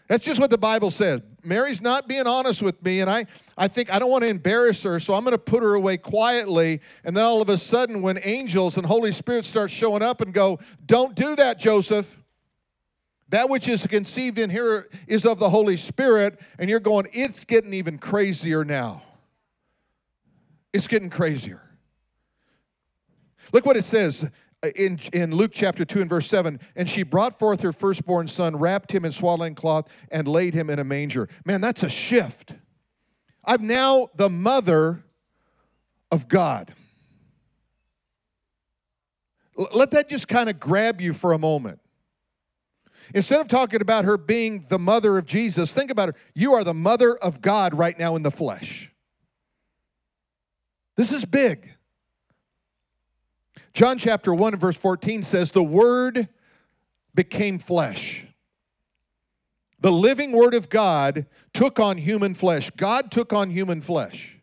That's 0.07 0.25
just 0.25 0.41
what 0.41 0.49
the 0.49 0.57
Bible 0.57 0.89
says. 0.89 1.21
Mary's 1.43 1.81
not 1.81 2.07
being 2.07 2.27
honest 2.27 2.63
with 2.63 2.83
me, 2.83 2.99
and 2.99 3.09
I, 3.09 3.25
I 3.57 3.67
think 3.67 3.93
I 3.93 3.99
don't 3.99 4.09
want 4.09 4.23
to 4.23 4.29
embarrass 4.29 4.83
her, 4.83 4.99
so 4.99 5.13
I'm 5.13 5.23
going 5.23 5.35
to 5.35 5.37
put 5.37 5.61
her 5.61 5.75
away 5.75 5.97
quietly. 5.97 6.81
And 7.03 7.15
then 7.15 7.23
all 7.23 7.41
of 7.41 7.49
a 7.49 7.57
sudden, 7.57 8.01
when 8.01 8.19
angels 8.23 8.77
and 8.77 8.85
Holy 8.85 9.11
Spirit 9.11 9.45
start 9.45 9.71
showing 9.71 10.01
up 10.01 10.19
and 10.21 10.33
go, 10.33 10.59
Don't 10.85 11.15
do 11.15 11.35
that, 11.35 11.59
Joseph. 11.59 12.21
That 13.29 13.49
which 13.49 13.67
is 13.67 13.85
conceived 13.85 14.39
in 14.39 14.49
here 14.49 14.87
is 15.07 15.25
of 15.25 15.39
the 15.39 15.49
Holy 15.49 15.77
Spirit, 15.77 16.39
and 16.57 16.69
you're 16.69 16.79
going, 16.79 17.07
It's 17.13 17.45
getting 17.45 17.73
even 17.73 17.99
crazier 17.99 18.65
now. 18.65 19.03
It's 20.73 20.87
getting 20.87 21.09
crazier. 21.09 21.61
Look 23.53 23.65
what 23.65 23.77
it 23.77 23.83
says 23.83 24.31
in, 24.75 24.99
in 25.13 25.31
Luke 25.31 25.51
chapter 25.53 25.85
2 25.85 26.01
and 26.01 26.09
verse 26.09 26.27
7 26.27 26.59
and 26.75 26.89
she 26.89 27.03
brought 27.03 27.37
forth 27.37 27.61
her 27.61 27.71
firstborn 27.71 28.27
son, 28.27 28.57
wrapped 28.57 28.91
him 28.91 29.05
in 29.05 29.11
swaddling 29.11 29.55
cloth, 29.55 30.07
and 30.11 30.27
laid 30.27 30.53
him 30.53 30.69
in 30.69 30.79
a 30.79 30.83
manger. 30.83 31.27
Man, 31.45 31.61
that's 31.61 31.83
a 31.83 31.89
shift. 31.89 32.55
I'm 33.45 33.65
now 33.65 34.09
the 34.15 34.29
mother 34.29 35.03
of 36.11 36.27
God. 36.27 36.73
Let 39.73 39.91
that 39.91 40.09
just 40.09 40.27
kind 40.27 40.49
of 40.49 40.59
grab 40.59 41.01
you 41.01 41.13
for 41.13 41.33
a 41.33 41.39
moment. 41.39 41.79
Instead 43.13 43.41
of 43.41 43.47
talking 43.47 43.81
about 43.81 44.05
her 44.05 44.17
being 44.17 44.63
the 44.69 44.79
mother 44.79 45.17
of 45.17 45.25
Jesus, 45.25 45.73
think 45.73 45.89
about 45.89 46.09
her. 46.09 46.15
You 46.35 46.53
are 46.53 46.63
the 46.63 46.73
mother 46.73 47.17
of 47.17 47.41
God 47.41 47.73
right 47.73 47.97
now 47.97 48.15
in 48.15 48.23
the 48.23 48.31
flesh. 48.31 48.88
This 50.99 51.13
is 51.13 51.23
big. 51.23 51.77
John 53.71 53.97
chapter 53.97 54.33
1 54.33 54.57
verse 54.57 54.75
14 54.75 55.23
says, 55.23 55.51
The 55.51 55.63
Word 55.63 56.27
became 57.15 57.57
flesh. 57.57 58.27
The 59.79 59.93
living 59.93 60.33
Word 60.33 60.53
of 60.53 60.67
God 60.67 61.25
took 61.53 61.79
on 61.79 61.99
human 61.99 62.33
flesh. 62.33 62.69
God 62.71 63.11
took 63.11 63.31
on 63.31 63.49
human 63.49 63.79
flesh. 63.79 64.41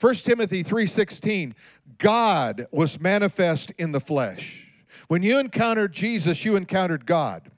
1 0.00 0.14
Timothy 0.24 0.62
3:16 0.62 1.54
God 1.98 2.66
was 2.70 3.00
manifest 3.00 3.72
in 3.72 3.90
the 3.90 3.98
flesh. 3.98 4.70
When 5.08 5.24
you 5.24 5.40
encountered 5.40 5.92
Jesus, 5.92 6.44
you 6.44 6.54
encountered 6.54 7.04
God. 7.04 7.50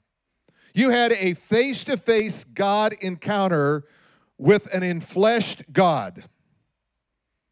You 0.73 0.89
had 0.89 1.11
a 1.11 1.35
face-to-face 1.35 2.45
God 2.45 2.93
encounter 2.99 3.83
with 4.39 4.73
an 4.73 4.81
enfleshed 4.81 5.71
God 5.71 6.23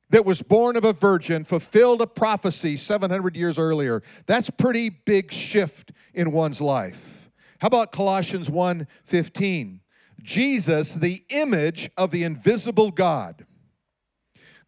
that 0.09 0.25
was 0.25 0.41
born 0.41 0.77
of 0.77 0.83
a 0.83 0.93
virgin 0.93 1.43
fulfilled 1.43 2.01
a 2.01 2.07
prophecy 2.07 2.77
700 2.77 3.35
years 3.35 3.57
earlier. 3.57 4.01
That's 4.27 4.49
pretty 4.49 4.89
big 4.89 5.31
shift 5.31 5.91
in 6.13 6.31
one's 6.31 6.61
life. 6.61 7.29
How 7.59 7.67
about 7.67 7.91
Colossians 7.91 8.49
1:15? 8.49 9.79
Jesus, 10.21 10.95
the 10.95 11.23
image 11.29 11.89
of 11.97 12.11
the 12.11 12.23
invisible 12.23 12.91
God. 12.91 13.45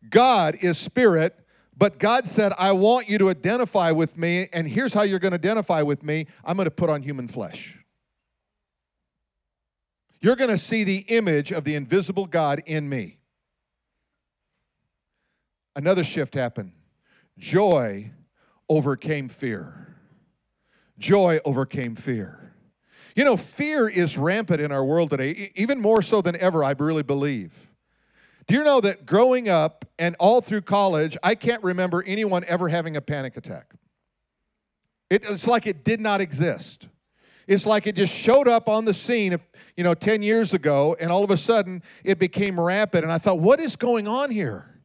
God 0.10 0.56
is 0.62 0.78
spirit, 0.78 1.36
but 1.76 2.00
God 2.00 2.26
said, 2.28 2.54
I 2.58 2.72
want 2.72 3.10
you 3.10 3.18
to 3.18 3.30
identify 3.30 3.92
with 3.92 4.18
me, 4.18 4.48
and 4.54 4.68
here's 4.68 4.94
how 4.94 5.04
you're 5.04 5.20
going 5.20 5.32
to 5.32 5.38
identify 5.38 5.82
with 5.82 6.04
me 6.04 6.28
I'm 6.46 6.58
going 6.58 6.66
to 6.66 6.72
put 6.72 6.90
on 6.90 7.02
human 7.02 7.28
flesh. 7.28 7.84
You're 10.22 10.36
going 10.36 10.50
to 10.50 10.58
see 10.58 10.84
the 10.84 11.06
image 11.10 11.52
of 11.52 11.64
the 11.64 11.76
invisible 11.76 12.26
God 12.26 12.62
in 12.66 12.90
me 12.90 13.17
another 15.78 16.04
shift 16.04 16.34
happened. 16.34 16.74
Joy 17.38 18.12
overcame 18.68 19.30
fear. 19.30 19.96
Joy 20.98 21.40
overcame 21.46 21.96
fear. 21.96 22.54
You 23.16 23.24
know, 23.24 23.38
fear 23.38 23.88
is 23.88 24.18
rampant 24.18 24.60
in 24.60 24.72
our 24.72 24.84
world 24.84 25.12
today, 25.12 25.52
even 25.56 25.80
more 25.80 26.02
so 26.02 26.22
than 26.22 26.36
ever, 26.38 26.64
I 26.64 26.74
really 26.78 27.04
believe. 27.04 27.72
Do 28.48 28.56
you 28.56 28.64
know 28.64 28.82
that 28.82 29.06
growing 29.06 29.50
up 29.50 29.86
and 30.00 30.16
all 30.20 30.42
through 30.42 30.62
college, 30.62 31.18
I 31.24 31.36
can't 31.36 31.64
remember 31.64 32.04
anyone 32.06 32.44
ever 32.48 32.70
having 32.70 32.96
a 32.96 33.02
panic 33.02 33.38
attack? 33.38 33.74
It, 35.10 35.26
it's 35.30 35.48
like 35.48 35.68
it 35.68 35.84
did 35.84 36.00
not 36.00 36.22
exist. 36.22 36.88
It's 37.48 37.66
like 37.66 37.88
it 37.88 37.96
just 37.96 38.16
showed 38.18 38.48
up 38.48 38.68
on 38.68 38.86
the 38.86 38.94
scene, 38.94 39.34
of, 39.34 39.46
you 39.76 39.84
know, 39.84 39.94
10 39.94 40.22
years 40.22 40.54
ago, 40.54 40.96
and 41.00 41.12
all 41.12 41.24
of 41.24 41.32
a 41.32 41.38
sudden 41.38 41.82
it 42.04 42.20
became 42.20 42.60
rampant. 42.60 43.04
And 43.04 43.12
I 43.12 43.18
thought, 43.18 43.40
what 43.40 43.60
is 43.60 43.76
going 43.76 44.08
on 44.08 44.32
here? 44.32 44.77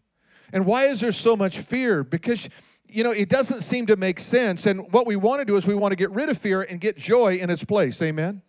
And 0.53 0.67
why 0.67 0.85
is 0.85 1.01
there 1.01 1.13
so 1.13 1.37
much 1.37 1.59
fear? 1.59 2.05
Because 2.05 2.49
you 2.89 3.03
know, 3.03 3.11
it 3.11 3.31
doesn't 3.31 3.63
seem 3.63 3.87
to 3.87 3.97
make 3.97 4.21
sense. 4.21 4.67
And 4.67 4.93
what 4.93 5.07
we 5.07 5.17
want 5.17 5.41
to 5.41 5.47
do 5.47 5.57
is 5.57 5.67
we 5.67 5.75
want 5.75 5.93
to 5.93 5.97
get 5.97 6.11
rid 6.11 6.29
of 6.29 6.37
fear 6.37 6.61
and 6.63 6.79
get 6.79 6.99
joy 6.99 7.37
in 7.37 7.49
its 7.49 7.65
place. 7.65 8.03
Amen. 8.03 8.43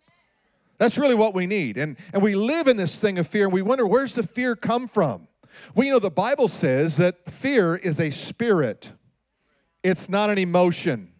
That's 0.76 0.98
really 0.98 1.14
what 1.14 1.34
we 1.34 1.46
need. 1.46 1.78
And 1.78 1.96
and 2.12 2.22
we 2.22 2.34
live 2.34 2.66
in 2.66 2.76
this 2.76 3.00
thing 3.00 3.18
of 3.18 3.26
fear 3.26 3.44
and 3.44 3.52
we 3.52 3.62
wonder 3.62 3.86
where's 3.86 4.14
the 4.14 4.22
fear 4.22 4.54
come 4.54 4.86
from? 4.86 5.28
You 5.76 5.90
know, 5.90 5.98
the 5.98 6.10
Bible 6.10 6.48
says 6.48 6.96
that 6.98 7.26
fear 7.30 7.76
is 7.76 8.00
a 8.00 8.10
spirit. 8.10 8.92
It's 9.82 10.08
not 10.08 10.30
an 10.30 10.38
emotion. 10.38 11.12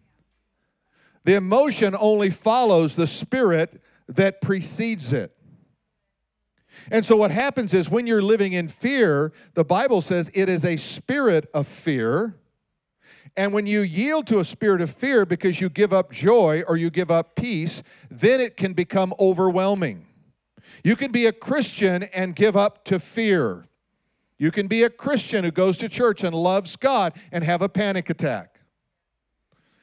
The 1.23 1.35
emotion 1.35 1.95
only 1.99 2.29
follows 2.29 2.95
the 2.95 3.07
spirit 3.07 3.81
that 4.07 4.41
precedes 4.41 5.13
it. 5.13 5.34
And 6.91 7.05
so 7.05 7.15
what 7.17 7.31
happens 7.31 7.73
is 7.73 7.89
when 7.89 8.07
you're 8.07 8.21
living 8.21 8.53
in 8.53 8.67
fear, 8.67 9.33
the 9.53 9.63
Bible 9.63 10.01
says 10.01 10.29
it 10.33 10.49
is 10.49 10.63
a 10.63 10.77
spirit 10.77 11.47
of 11.53 11.67
fear. 11.67 12.35
And 13.37 13.53
when 13.53 13.65
you 13.65 13.81
yield 13.81 14.27
to 14.27 14.39
a 14.39 14.43
spirit 14.43 14.81
of 14.81 14.89
fear 14.89 15.25
because 15.25 15.59
you 15.59 15.69
give 15.69 15.91
up 15.91 16.11
joy 16.11 16.63
or 16.67 16.77
you 16.77 16.89
give 16.89 17.11
up 17.11 17.35
peace, 17.35 17.83
then 18.09 18.39
it 18.39 18.55
can 18.55 18.73
become 18.73 19.13
overwhelming. 19.19 20.05
You 20.83 20.95
can 20.95 21.11
be 21.11 21.25
a 21.25 21.31
Christian 21.31 22.03
and 22.15 22.35
give 22.35 22.55
up 22.55 22.85
to 22.85 22.99
fear. 22.99 23.65
You 24.37 24.51
can 24.51 24.67
be 24.67 24.83
a 24.83 24.89
Christian 24.89 25.43
who 25.43 25.51
goes 25.51 25.77
to 25.79 25.89
church 25.89 26.23
and 26.23 26.35
loves 26.35 26.75
God 26.75 27.13
and 27.31 27.43
have 27.43 27.61
a 27.61 27.69
panic 27.69 28.09
attack. 28.09 28.59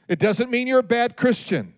It 0.08 0.18
doesn't 0.18 0.50
mean 0.50 0.66
you're 0.66 0.80
a 0.80 0.84
bad 0.84 1.16
Christian. 1.16 1.74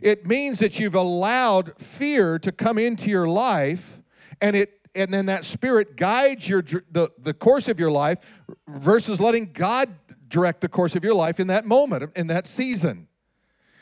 It 0.00 0.26
means 0.26 0.60
that 0.60 0.78
you've 0.78 0.94
allowed 0.94 1.76
fear 1.76 2.38
to 2.38 2.52
come 2.52 2.78
into 2.78 3.10
your 3.10 3.28
life 3.28 4.00
and 4.40 4.56
it 4.56 4.72
and 4.94 5.12
then 5.12 5.26
that 5.26 5.44
spirit 5.44 5.96
guides 5.96 6.48
your 6.48 6.62
the, 6.62 7.10
the 7.18 7.34
course 7.34 7.68
of 7.68 7.78
your 7.78 7.90
life 7.90 8.42
versus 8.66 9.20
letting 9.20 9.52
God 9.52 9.88
direct 10.28 10.60
the 10.60 10.68
course 10.68 10.96
of 10.96 11.04
your 11.04 11.14
life 11.14 11.40
in 11.40 11.46
that 11.48 11.64
moment, 11.64 12.10
in 12.16 12.26
that 12.28 12.46
season. 12.46 13.08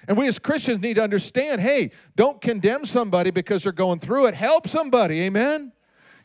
And 0.08 0.16
we 0.16 0.28
as 0.28 0.38
Christians 0.38 0.82
need 0.82 0.94
to 0.94 1.02
understand 1.02 1.60
hey, 1.60 1.90
don't 2.14 2.40
condemn 2.40 2.86
somebody 2.86 3.30
because 3.30 3.64
they're 3.64 3.72
going 3.72 3.98
through 3.98 4.26
it. 4.26 4.34
Help 4.34 4.66
somebody, 4.68 5.22
amen? 5.22 5.72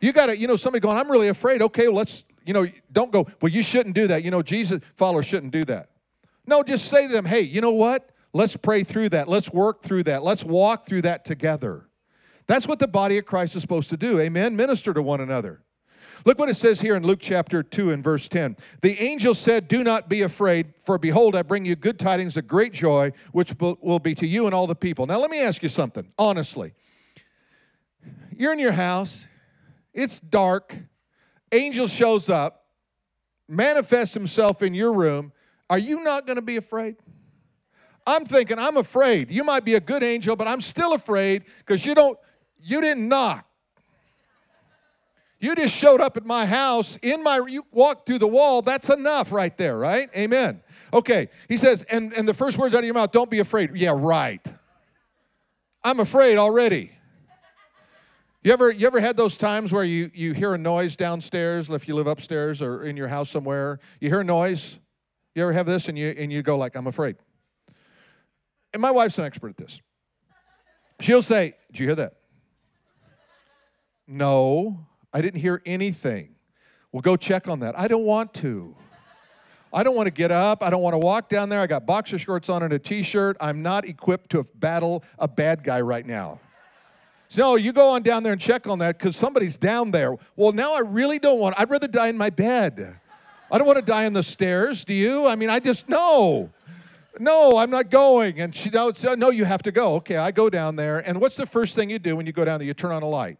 You 0.02 0.14
got 0.14 0.28
to, 0.28 0.38
you 0.38 0.48
know, 0.48 0.56
somebody 0.56 0.82
going, 0.82 0.98
I'm 0.98 1.10
really 1.12 1.28
afraid. 1.28 1.62
Okay, 1.62 1.88
well, 1.88 1.98
let's, 1.98 2.24
you 2.46 2.54
know, 2.54 2.66
don't 2.92 3.12
go, 3.12 3.28
well, 3.42 3.52
you 3.52 3.62
shouldn't 3.62 3.96
do 3.96 4.08
that. 4.08 4.24
You 4.24 4.32
know, 4.32 4.42
Jesus 4.42 4.84
followers 4.96 5.28
shouldn't 5.28 5.52
do 5.52 5.64
that. 5.66 5.90
No, 6.46 6.64
just 6.64 6.90
say 6.90 7.08
to 7.08 7.14
them, 7.14 7.26
hey, 7.26 7.42
you 7.42 7.62
know 7.62 7.72
what? 7.72 8.10
Let's 8.34 8.58
pray 8.58 8.84
through 8.84 9.10
that. 9.10 9.28
Let's 9.28 9.52
work 9.52 9.82
through 9.84 10.04
that. 10.04 10.24
Let's 10.24 10.44
walk 10.44 10.86
through 10.86 11.04
that 11.04 11.24
together. 11.26 11.88
That's 12.52 12.68
what 12.68 12.80
the 12.80 12.88
body 12.90 13.18
of 13.18 13.24
Christ 13.24 13.56
is 13.56 13.62
supposed 13.62 13.90
to 13.92 13.96
do. 13.96 14.20
Amen. 14.20 14.58
Minister 14.58 14.94
to 14.94 15.02
one 15.02 15.22
another. 15.22 15.62
Look 16.26 16.38
what 16.38 16.50
it 16.50 16.56
says 16.56 16.82
here 16.82 16.98
in 16.98 17.04
Luke 17.04 17.22
chapter 17.22 17.64
2 17.64 17.92
and 17.92 18.04
verse 18.04 18.28
10. 18.28 18.58
The 18.82 19.02
angel 19.02 19.34
said, 19.34 19.70
Do 19.70 19.86
not 19.86 20.10
be 20.10 20.22
afraid, 20.22 20.74
for 20.76 20.98
behold, 20.98 21.34
I 21.34 21.44
bring 21.44 21.64
you 21.64 21.78
good 21.78 21.98
tidings 21.98 22.36
of 22.36 22.50
great 22.50 22.74
joy, 22.74 23.14
which 23.32 23.56
will 23.58 24.00
be 24.00 24.14
to 24.16 24.28
you 24.28 24.48
and 24.48 24.54
all 24.54 24.68
the 24.68 24.76
people. 24.76 25.06
Now, 25.06 25.18
let 25.18 25.32
me 25.32 25.42
ask 25.42 25.64
you 25.64 25.70
something, 25.70 26.12
honestly. 26.18 26.74
You're 28.36 28.52
in 28.52 28.60
your 28.60 28.74
house, 28.74 29.30
it's 29.94 30.20
dark, 30.20 30.76
angel 31.54 31.88
shows 31.88 32.28
up, 32.28 32.66
manifests 33.48 34.14
himself 34.14 34.62
in 34.62 34.74
your 34.74 34.94
room. 34.94 35.32
Are 35.70 35.80
you 35.80 36.04
not 36.04 36.26
going 36.26 36.36
to 36.36 36.42
be 36.42 36.58
afraid? 36.58 36.98
I'm 38.06 38.26
thinking, 38.26 38.60
I'm 38.60 38.76
afraid. 38.76 39.32
You 39.32 39.46
might 39.46 39.64
be 39.64 39.76
a 39.76 39.80
good 39.80 40.04
angel, 40.04 40.36
but 40.36 40.50
I'm 40.50 40.60
still 40.60 40.94
afraid 40.94 41.44
because 41.60 41.86
you 41.86 41.96
don't 41.96 42.18
you 42.64 42.82
didn't 42.82 43.08
knock. 43.08 43.46
You 45.40 45.56
just 45.56 45.76
showed 45.76 46.02
up 46.02 46.18
at 46.18 46.26
my 46.26 46.46
house 46.46 46.98
in 46.98 47.24
my 47.24 47.44
you 47.50 47.64
walked 47.72 48.06
through 48.06 48.20
the 48.20 48.28
wall. 48.28 48.62
That's 48.62 48.90
enough 48.90 49.32
right 49.32 49.56
there, 49.58 49.78
right? 49.78 50.08
Amen. 50.16 50.62
Okay. 50.94 51.30
He 51.50 51.58
says, 51.58 51.84
and, 51.92 52.14
and 52.14 52.28
the 52.28 52.34
first 52.34 52.60
words 52.60 52.76
out 52.76 52.80
of 52.80 52.86
your 52.86 52.94
mouth, 52.94 53.12
don't 53.12 53.30
be 53.30 53.40
afraid. 53.40 53.72
Yeah, 53.74 53.96
right. 53.98 54.46
I'm 55.84 56.00
afraid 56.00 56.38
already. 56.38 56.92
You 58.44 58.54
ever 58.54 58.72
you 58.72 58.88
ever 58.88 59.00
had 59.00 59.18
those 59.18 59.38
times 59.38 59.72
where 59.72 59.84
you, 59.84 60.10
you 60.14 60.34
hear 60.34 60.54
a 60.54 60.58
noise 60.58 60.96
downstairs, 60.96 61.70
if 61.70 61.88
you 61.88 61.96
live 61.96 62.08
upstairs 62.08 62.62
or 62.62 62.84
in 62.84 62.98
your 62.98 63.08
house 63.08 63.30
somewhere, 63.30 63.80
you 64.00 64.10
hear 64.10 64.22
a 64.22 64.24
noise? 64.24 64.80
You 65.36 65.44
ever 65.44 65.54
have 65.54 65.66
this 65.66 65.88
and 65.88 65.98
you 65.98 66.14
and 66.18 66.32
you 66.32 66.42
go 66.42 66.58
like, 66.58 66.76
I'm 66.76 66.88
afraid. 66.88 67.16
And 68.74 68.82
my 68.82 68.92
wife's 68.92 69.18
an 69.20 69.26
expert 69.26 69.50
at 69.50 69.58
this. 69.58 69.82
She'll 71.00 71.22
say, 71.22 71.54
Did 71.72 71.80
you 71.80 71.86
hear 71.88 71.96
that? 71.96 72.14
No, 74.12 74.88
I 75.14 75.22
didn't 75.22 75.40
hear 75.40 75.62
anything. 75.66 76.36
Well, 76.92 77.02
go 77.02 77.16
check 77.16 77.48
on 77.48 77.62
that. 77.62 77.80
I 77.80 77.88
don't 77.88 78.04
want 78.04 78.34
to. 78.36 78.76
I 79.74 79.84
don't 79.84 79.96
want 79.96 80.08
to 80.08 80.12
get 80.12 80.32
up. 80.32 80.62
I 80.62 80.70
don't 80.70 80.82
want 80.82 80.96
to 80.96 80.98
walk 80.98 81.30
down 81.30 81.48
there. 81.48 81.62
I 81.62 81.68
got 81.68 81.86
boxer 81.86 82.20
shorts 82.20 82.50
on 82.50 82.62
and 82.62 82.74
a 82.74 82.80
t 82.80 83.04
shirt. 83.04 83.38
I'm 83.40 83.62
not 83.62 83.86
equipped 83.86 84.32
to 84.32 84.44
battle 84.56 85.06
a 85.18 85.30
bad 85.30 85.64
guy 85.64 85.80
right 85.80 86.06
now. 86.06 86.42
So, 87.30 87.42
no, 87.42 87.56
you 87.56 87.72
go 87.72 87.96
on 87.96 88.02
down 88.02 88.24
there 88.24 88.34
and 88.34 88.42
check 88.42 88.68
on 88.68 88.80
that 88.80 88.98
because 88.98 89.16
somebody's 89.16 89.56
down 89.56 89.92
there. 89.92 90.18
Well, 90.36 90.52
now 90.52 90.76
I 90.76 90.82
really 90.86 91.18
don't 91.18 91.40
want, 91.40 91.58
I'd 91.58 91.70
rather 91.70 91.88
die 91.88 92.10
in 92.10 92.18
my 92.18 92.30
bed. 92.30 93.00
I 93.50 93.58
don't 93.58 93.66
want 93.66 93.80
to 93.80 93.86
die 93.86 94.04
in 94.04 94.12
the 94.12 94.24
stairs. 94.24 94.84
Do 94.84 94.94
you? 94.94 95.26
I 95.26 95.38
mean, 95.38 95.50
I 95.50 95.62
just, 95.62 95.88
no. 95.88 96.50
No, 97.18 97.58
I'm 97.58 97.70
not 97.70 97.90
going. 97.90 98.42
And 98.42 98.54
she 98.54 98.70
knows, 98.70 99.06
no, 99.16 99.30
you 99.30 99.46
have 99.46 99.64
to 99.64 99.72
go. 99.72 99.96
Okay, 99.96 100.18
I 100.18 100.32
go 100.32 100.50
down 100.50 100.76
there. 100.76 101.00
And 101.00 101.22
what's 101.22 101.38
the 101.38 101.46
first 101.46 101.78
thing 101.78 101.90
you 101.90 102.00
do 102.00 102.18
when 102.18 102.26
you 102.26 102.34
go 102.34 102.44
down 102.44 102.60
there? 102.60 102.68
You 102.68 102.74
turn 102.74 102.92
on 102.92 103.04
a 103.04 103.08
light. 103.08 103.38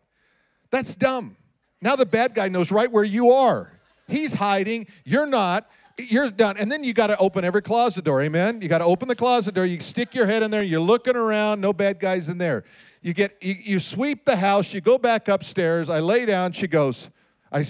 That's 0.72 0.96
dumb. 0.96 1.36
Now 1.82 1.96
the 1.96 2.06
bad 2.06 2.36
guy 2.36 2.48
knows 2.48 2.72
right 2.72 2.92
where 2.92 3.04
you 3.04 3.30
are. 3.30 3.72
He's 4.08 4.34
hiding. 4.34 4.88
You're 5.06 5.28
not. 5.28 5.68
You're 5.98 6.30
done. 6.32 6.56
And 6.60 6.72
then 6.72 6.84
you 6.84 6.94
got 6.94 7.08
to 7.08 7.18
open 7.18 7.44
every 7.44 7.62
closet 7.62 8.06
door. 8.06 8.22
Amen. 8.22 8.62
You 8.62 8.68
got 8.68 8.80
to 8.80 8.86
open 8.86 9.08
the 9.08 9.16
closet 9.16 9.56
door. 9.56 9.66
You 9.66 9.80
stick 9.80 10.16
your 10.16 10.26
head 10.26 10.44
in 10.44 10.52
there. 10.52 10.64
You're 10.64 10.80
looking 10.80 11.16
around. 11.16 11.62
No 11.62 11.74
bad 11.74 12.00
guys 12.00 12.30
in 12.30 12.38
there. 12.38 12.64
You 13.02 13.14
get. 13.14 13.36
You, 13.42 13.56
you 13.60 13.80
sweep 13.80 14.26
the 14.26 14.36
house. 14.36 14.74
You 14.74 14.82
go 14.82 14.98
back 14.98 15.28
upstairs. 15.28 15.90
I 15.90 16.00
lay 16.00 16.26
down. 16.26 16.52
She 16.54 16.68
goes. 16.68 17.10
I 17.52 17.64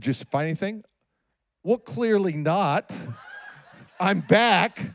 just 0.00 0.28
find 0.30 0.46
anything? 0.46 0.84
Well, 1.62 1.78
clearly 1.78 2.34
not. 2.34 2.96
I'm 3.98 4.20
back. 4.20 4.78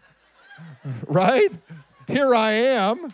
Right? 1.08 1.50
Here 2.08 2.34
I 2.34 2.52
am. 2.52 3.14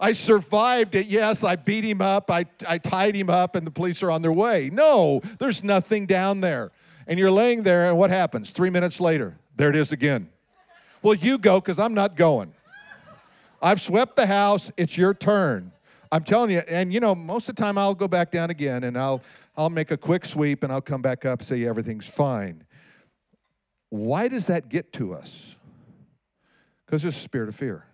I 0.00 0.12
survived 0.12 0.94
it. 0.94 1.06
Yes, 1.06 1.44
I 1.44 1.56
beat 1.56 1.84
him 1.84 2.02
up. 2.02 2.30
I, 2.30 2.46
I 2.68 2.78
tied 2.78 3.14
him 3.14 3.30
up, 3.30 3.54
and 3.54 3.66
the 3.66 3.70
police 3.70 4.02
are 4.02 4.10
on 4.10 4.22
their 4.22 4.32
way. 4.32 4.70
No, 4.72 5.20
there's 5.38 5.62
nothing 5.62 6.06
down 6.06 6.40
there. 6.40 6.72
And 7.06 7.18
you're 7.18 7.30
laying 7.30 7.62
there, 7.62 7.86
and 7.86 7.98
what 7.98 8.10
happens? 8.10 8.50
Three 8.50 8.70
minutes 8.70 9.00
later, 9.00 9.36
there 9.56 9.70
it 9.70 9.76
is 9.76 9.92
again. 9.92 10.28
Well, 11.02 11.14
you 11.14 11.38
go 11.38 11.60
because 11.60 11.78
I'm 11.78 11.94
not 11.94 12.16
going. 12.16 12.54
I've 13.62 13.80
swept 13.80 14.16
the 14.16 14.26
house. 14.26 14.72
It's 14.76 14.98
your 14.98 15.14
turn. 15.14 15.72
I'm 16.10 16.22
telling 16.22 16.50
you, 16.50 16.62
and 16.68 16.92
you 16.92 17.00
know, 17.00 17.14
most 17.14 17.48
of 17.48 17.56
the 17.56 17.62
time 17.62 17.76
I'll 17.76 17.94
go 17.94 18.08
back 18.08 18.30
down 18.30 18.50
again 18.50 18.84
and 18.84 18.96
I'll 18.96 19.22
I'll 19.56 19.70
make 19.70 19.90
a 19.90 19.96
quick 19.96 20.24
sweep 20.24 20.62
and 20.62 20.72
I'll 20.72 20.80
come 20.80 21.02
back 21.02 21.24
up 21.24 21.42
say 21.42 21.64
everything's 21.64 22.08
fine. 22.08 22.64
Why 23.88 24.28
does 24.28 24.46
that 24.48 24.68
get 24.68 24.92
to 24.94 25.12
us? 25.12 25.56
Because 26.84 27.02
there's 27.02 27.16
a 27.16 27.20
spirit 27.20 27.48
of 27.48 27.54
fear. 27.54 27.86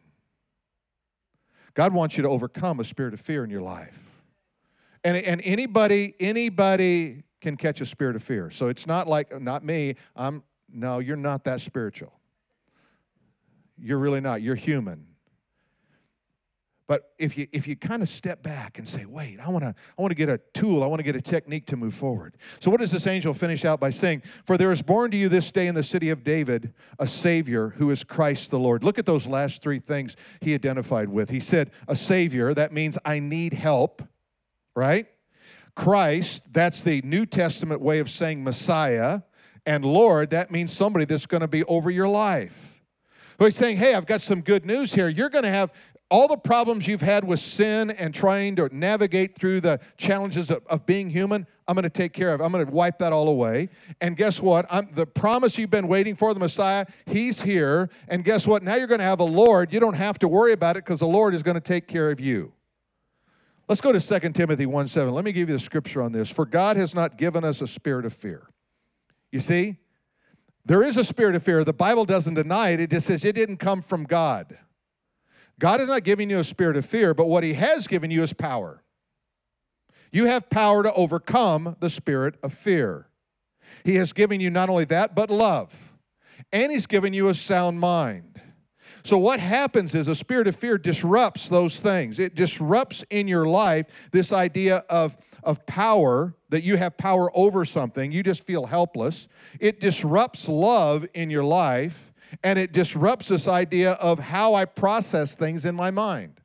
God 1.75 1.95
wants 1.95 2.17
you 2.17 2.23
to 2.23 2.29
overcome 2.29 2.81
a 2.81 2.85
spirit 2.85 3.15
of 3.15 3.21
fear 3.21 3.45
in 3.45 3.51
your 3.51 3.63
life. 3.63 4.23
And, 5.05 5.17
and 5.17 5.41
anybody, 5.45 6.15
anybody 6.21 7.23
can 7.41 7.57
catch 7.57 7.81
a 7.81 7.87
spirit 7.87 8.17
of 8.17 8.23
fear. 8.23 8.51
So 8.51 8.69
it's 8.69 8.87
not 8.87 9.09
like, 9.09 9.41
not 9.41 9.65
me, 9.65 9.95
I'm, 10.15 10.43
no, 10.73 10.99
you're 10.99 11.17
not 11.17 11.45
that 11.45 11.61
spiritual. 11.61 12.13
You're 13.79 13.99
really 13.99 14.21
not. 14.21 14.43
You're 14.43 14.57
human. 14.57 15.07
But 16.91 17.13
if 17.21 17.39
you 17.39 17.47
if 17.53 17.69
you 17.69 17.77
kind 17.77 18.03
of 18.03 18.09
step 18.09 18.43
back 18.43 18.77
and 18.77 18.89
say, 18.89 19.05
wait, 19.07 19.39
I 19.39 19.49
want 19.49 19.63
to 19.63 19.73
I 19.97 20.03
want 20.03 20.11
to 20.11 20.17
get 20.17 20.29
a 20.29 20.39
tool, 20.53 20.83
I 20.83 20.89
want 20.89 20.99
to 20.99 21.05
get 21.05 21.15
a 21.15 21.23
technique 21.23 21.67
to 21.67 21.77
move 21.77 21.95
forward. 21.95 22.35
So 22.59 22.69
what 22.69 22.81
does 22.81 22.91
this 22.91 23.07
angel 23.07 23.33
finish 23.33 23.65
out 23.65 23.79
by 23.79 23.91
saying? 23.91 24.23
For 24.45 24.59
there 24.59 24.73
is 24.73 24.83
born 24.83 25.13
to 25.13 25.17
you 25.17 25.29
this 25.29 25.53
day 25.53 25.69
in 25.69 25.77
the 25.77 25.85
city 25.85 26.11
of 26.11 26.25
David 26.25 26.75
a 26.99 27.07
savior 27.07 27.69
who 27.77 27.93
is 27.93 28.03
Christ 28.03 28.51
the 28.51 28.59
Lord. 28.59 28.83
Look 28.83 28.99
at 28.99 29.07
those 29.07 29.29
last 29.29 29.63
three 29.63 29.79
things 29.79 30.17
he 30.41 30.53
identified 30.53 31.11
with. 31.11 31.31
He 31.31 31.39
said, 31.39 31.71
a 31.87 31.95
savior, 31.95 32.53
that 32.55 32.73
means 32.73 32.99
I 33.05 33.21
need 33.21 33.53
help, 33.53 34.03
right? 34.75 35.07
Christ, 35.77 36.53
that's 36.53 36.83
the 36.83 37.03
New 37.05 37.25
Testament 37.25 37.81
way 37.81 38.01
of 38.01 38.11
saying 38.11 38.43
Messiah. 38.43 39.21
And 39.65 39.85
Lord, 39.85 40.31
that 40.31 40.51
means 40.51 40.73
somebody 40.73 41.05
that's 41.05 41.27
going 41.27 41.43
to 41.43 41.47
be 41.47 41.63
over 41.67 41.89
your 41.89 42.09
life. 42.09 42.81
So 43.41 43.47
he's 43.47 43.57
saying, 43.57 43.79
hey, 43.79 43.95
I've 43.95 44.05
got 44.05 44.21
some 44.21 44.43
good 44.43 44.67
news 44.67 44.93
here. 44.93 45.09
You're 45.09 45.31
going 45.31 45.45
to 45.45 45.51
have 45.51 45.73
all 46.11 46.27
the 46.27 46.37
problems 46.37 46.89
you've 46.89 47.01
had 47.01 47.25
with 47.25 47.39
sin 47.39 47.91
and 47.91 48.13
trying 48.13 48.57
to 48.57 48.69
navigate 48.77 49.39
through 49.39 49.61
the 49.61 49.81
challenges 49.97 50.51
of, 50.51 50.67
of 50.67 50.85
being 50.85 51.09
human, 51.09 51.47
I'm 51.69 51.75
going 51.75 51.85
to 51.85 51.91
take 51.91 52.13
care 52.13 52.35
of. 52.35 52.41
I'm 52.41 52.51
going 52.51 52.67
to 52.67 52.73
wipe 52.73 52.99
that 52.99 53.13
all 53.13 53.29
away. 53.29 53.69
And 54.01 54.17
guess 54.17 54.43
what? 54.43 54.67
I'm, 54.71 54.89
the 54.93 55.07
promise 55.07 55.57
you've 55.57 55.71
been 55.71 55.87
waiting 55.87 56.17
for, 56.17 56.35
the 56.35 56.41
Messiah, 56.41 56.85
He's 57.07 57.43
here. 57.43 57.89
And 58.09 58.25
guess 58.25 58.47
what? 58.47 58.65
Now 58.65 58.75
you're 58.75 58.89
going 58.89 58.99
to 58.99 59.05
have 59.05 59.21
a 59.21 59.25
Lord. 59.25 59.73
You 59.73 59.79
don't 59.79 59.97
have 59.97 60.19
to 60.19 60.29
worry 60.29 60.53
about 60.53 60.77
it 60.77 60.85
because 60.85 60.99
the 60.99 61.07
Lord 61.07 61.33
is 61.33 61.45
going 61.45 61.55
to 61.55 61.61
take 61.61 61.87
care 61.87 62.11
of 62.11 62.19
you. 62.19 62.53
Let's 63.69 63.81
go 63.81 63.93
to 63.93 64.01
2 64.01 64.33
Timothy 64.33 64.67
1 64.67 64.89
7. 64.89 65.15
Let 65.15 65.25
me 65.25 65.31
give 65.31 65.49
you 65.49 65.55
the 65.55 65.61
scripture 65.61 66.03
on 66.03 66.11
this. 66.11 66.29
For 66.29 66.45
God 66.45 66.77
has 66.77 66.93
not 66.93 67.17
given 67.17 67.45
us 67.45 67.61
a 67.61 67.69
spirit 67.69 68.05
of 68.05 68.13
fear. 68.13 68.49
You 69.31 69.39
see, 69.39 69.77
there 70.67 70.83
is 70.83 70.97
a 70.97 71.05
spirit 71.05 71.37
of 71.37 71.45
fear. 71.45 71.63
The 71.63 71.73
Bible 71.73 72.05
doesn't 72.05 72.35
deny 72.35 72.71
it, 72.71 72.81
it 72.81 72.91
just 72.91 73.07
says 73.07 73.25
it 73.25 73.37
didn't 73.37 73.59
come 73.59 73.81
from 73.81 74.03
God. 74.03 74.59
God 75.61 75.81
is 75.83 75.89
not 75.89 76.05
giving 76.05 76.31
you 76.31 76.39
a 76.39 76.45
spirit 76.45 76.77
of 76.77 76.87
fear, 76.87 77.13
but 77.13 77.29
what 77.29 77.45
He 77.45 77.53
has 77.53 77.87
given 77.87 78.11
you 78.11 78.23
is 78.23 78.33
power. 78.33 78.83
You 80.11 80.25
have 80.25 80.49
power 80.51 80.83
to 80.83 80.93
overcome 80.95 81.77
the 81.81 81.91
spirit 81.91 82.35
of 82.43 82.53
fear. 82.53 83.09
He 83.85 83.97
has 83.97 84.13
given 84.13 84.41
you 84.41 84.51
not 84.51 84.71
only 84.71 84.87
that, 84.87 85.15
but 85.15 85.31
love. 85.31 85.93
And 86.51 86.73
He's 86.73 86.87
given 86.87 87.13
you 87.13 87.29
a 87.29 87.35
sound 87.35 87.79
mind. 87.79 88.41
So, 89.03 89.19
what 89.19 89.39
happens 89.39 89.95
is 89.95 90.09
a 90.09 90.15
spirit 90.15 90.49
of 90.49 90.57
fear 90.57 90.79
disrupts 90.79 91.49
those 91.49 91.81
things. 91.81 92.19
It 92.19 92.35
disrupts 92.35 93.03
in 93.11 93.29
your 93.29 93.47
life 93.47 94.11
this 94.13 94.33
idea 94.33 94.83
of, 94.89 95.17
of 95.43 95.65
power, 95.67 96.35
that 96.49 96.65
you 96.65 96.79
have 96.79 96.97
power 96.97 97.31
over 97.35 97.67
something. 97.67 98.13
You 98.13 98.23
just 98.23 98.47
feel 98.47 98.67
helpless. 98.67 99.29
It 99.61 99.81
disrupts 99.81 100.49
love 100.49 101.07
in 101.15 101.31
your 101.31 101.45
life 101.45 102.10
and 102.43 102.59
it 102.59 102.73
disrupts 102.73 103.29
this 103.29 103.49
idea 103.49 103.93
of 103.93 104.19
how 104.19 104.55
I 104.55 104.65
process 104.65 105.37
things 105.37 105.65
in 105.65 105.75
my 105.75 105.91
mind. 105.91 106.41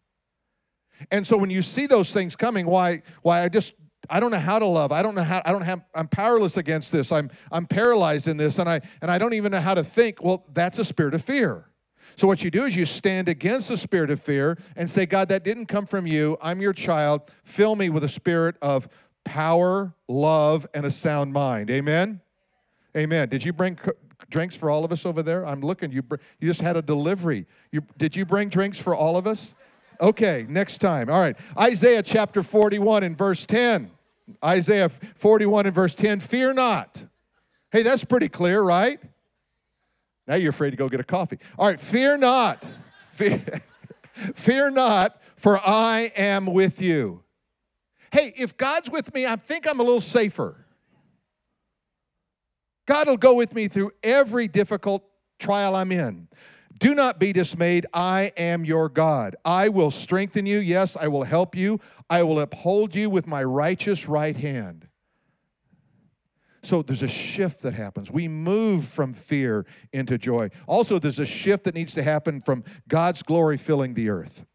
And 1.11 1.25
so 1.25 1.37
when 1.37 1.49
you 1.49 1.61
see 1.61 1.87
those 1.87 2.13
things 2.13 2.35
coming, 2.35 2.65
why 2.65 3.01
why 3.21 3.43
I 3.43 3.49
just 3.49 3.73
I 4.09 4.19
don't 4.19 4.31
know 4.31 4.39
how 4.39 4.59
to 4.59 4.65
love. 4.65 4.91
I 4.91 5.01
don't 5.01 5.15
know 5.15 5.23
how 5.23 5.41
I 5.45 5.51
don't 5.51 5.63
have 5.63 5.83
I'm 5.93 6.07
powerless 6.07 6.57
against 6.57 6.91
this. 6.91 7.11
I'm 7.11 7.29
I'm 7.51 7.65
paralyzed 7.65 8.27
in 8.27 8.37
this 8.37 8.59
and 8.59 8.69
I 8.69 8.81
and 9.01 9.11
I 9.11 9.17
don't 9.17 9.33
even 9.33 9.51
know 9.51 9.59
how 9.59 9.73
to 9.73 9.83
think. 9.83 10.23
Well, 10.23 10.45
that's 10.53 10.79
a 10.79 10.85
spirit 10.85 11.13
of 11.13 11.21
fear. 11.21 11.69
So 12.15 12.27
what 12.27 12.43
you 12.43 12.51
do 12.51 12.63
is 12.63 12.75
you 12.75 12.85
stand 12.85 13.27
against 13.27 13.67
the 13.67 13.77
spirit 13.77 14.09
of 14.09 14.21
fear 14.21 14.57
and 14.77 14.89
say, 14.89 15.05
God, 15.05 15.27
that 15.29 15.43
didn't 15.43 15.65
come 15.65 15.85
from 15.85 16.07
you. 16.07 16.37
I'm 16.41 16.61
your 16.61 16.71
child. 16.71 17.23
Fill 17.43 17.75
me 17.75 17.89
with 17.89 18.05
a 18.05 18.07
spirit 18.07 18.55
of 18.61 18.87
power, 19.25 19.93
love, 20.07 20.65
and 20.73 20.85
a 20.85 20.91
sound 20.91 21.33
mind. 21.33 21.69
Amen. 21.69 22.21
Amen. 22.95 23.27
Did 23.27 23.43
you 23.43 23.51
bring 23.51 23.77
drinks 24.29 24.55
for 24.55 24.69
all 24.69 24.83
of 24.83 24.91
us 24.91 25.05
over 25.05 25.23
there? 25.23 25.45
I'm 25.45 25.61
looking. 25.61 25.91
You, 25.91 26.03
you 26.39 26.47
just 26.47 26.61
had 26.61 26.77
a 26.77 26.81
delivery. 26.81 27.45
You, 27.71 27.81
did 27.97 28.15
you 28.15 28.25
bring 28.25 28.49
drinks 28.49 28.81
for 28.81 28.95
all 28.95 29.17
of 29.17 29.27
us? 29.27 29.55
Okay, 30.01 30.45
next 30.49 30.79
time. 30.79 31.09
All 31.09 31.19
right. 31.19 31.37
Isaiah 31.57 32.03
chapter 32.03 32.43
41 32.43 33.03
and 33.03 33.17
verse 33.17 33.45
10. 33.45 33.91
Isaiah 34.43 34.89
41 34.89 35.67
and 35.67 35.75
verse 35.75 35.95
10. 35.95 36.19
Fear 36.19 36.53
not. 36.53 37.05
Hey, 37.71 37.83
that's 37.83 38.05
pretty 38.05 38.29
clear, 38.29 38.61
right? 38.61 38.99
Now 40.27 40.35
you're 40.35 40.49
afraid 40.49 40.71
to 40.71 40.77
go 40.77 40.89
get 40.89 40.99
a 40.99 41.03
coffee. 41.03 41.37
All 41.57 41.67
right, 41.67 41.79
fear 41.79 42.17
not. 42.17 42.65
Fear, 43.11 43.37
fear 44.13 44.71
not, 44.71 45.21
for 45.35 45.57
I 45.57 46.11
am 46.17 46.47
with 46.47 46.81
you. 46.81 47.23
Hey, 48.11 48.33
if 48.37 48.57
God's 48.57 48.89
with 48.89 49.13
me, 49.13 49.25
I 49.25 49.35
think 49.35 49.69
I'm 49.69 49.79
a 49.79 49.83
little 49.83 50.01
safer. 50.01 50.64
God 52.85 53.07
will 53.07 53.17
go 53.17 53.35
with 53.35 53.55
me 53.55 53.67
through 53.67 53.91
every 54.03 54.47
difficult 54.47 55.03
trial 55.39 55.75
I'm 55.75 55.91
in. 55.91 56.27
Do 56.77 56.93
not 56.93 57.19
be 57.19 57.31
dismayed. 57.31 57.85
I 57.93 58.31
am 58.37 58.65
your 58.65 58.89
God. 58.89 59.35
I 59.45 59.69
will 59.69 59.91
strengthen 59.91 60.45
you. 60.45 60.59
Yes, 60.59 60.97
I 60.97 61.07
will 61.07 61.23
help 61.23 61.55
you. 61.55 61.79
I 62.09 62.23
will 62.23 62.39
uphold 62.39 62.95
you 62.95 63.09
with 63.09 63.27
my 63.27 63.43
righteous 63.43 64.07
right 64.07 64.35
hand. 64.35 64.87
So 66.63 66.81
there's 66.81 67.03
a 67.03 67.07
shift 67.07 67.61
that 67.61 67.75
happens. 67.75 68.11
We 68.11 68.27
move 68.27 68.85
from 68.85 69.13
fear 69.13 69.65
into 69.93 70.17
joy. 70.17 70.49
Also, 70.67 70.97
there's 70.99 71.19
a 71.19 71.25
shift 71.25 71.63
that 71.65 71.75
needs 71.75 71.93
to 71.93 72.03
happen 72.03 72.41
from 72.41 72.63
God's 72.87 73.23
glory 73.23 73.57
filling 73.57 73.93
the 73.93 74.09
earth. 74.09 74.45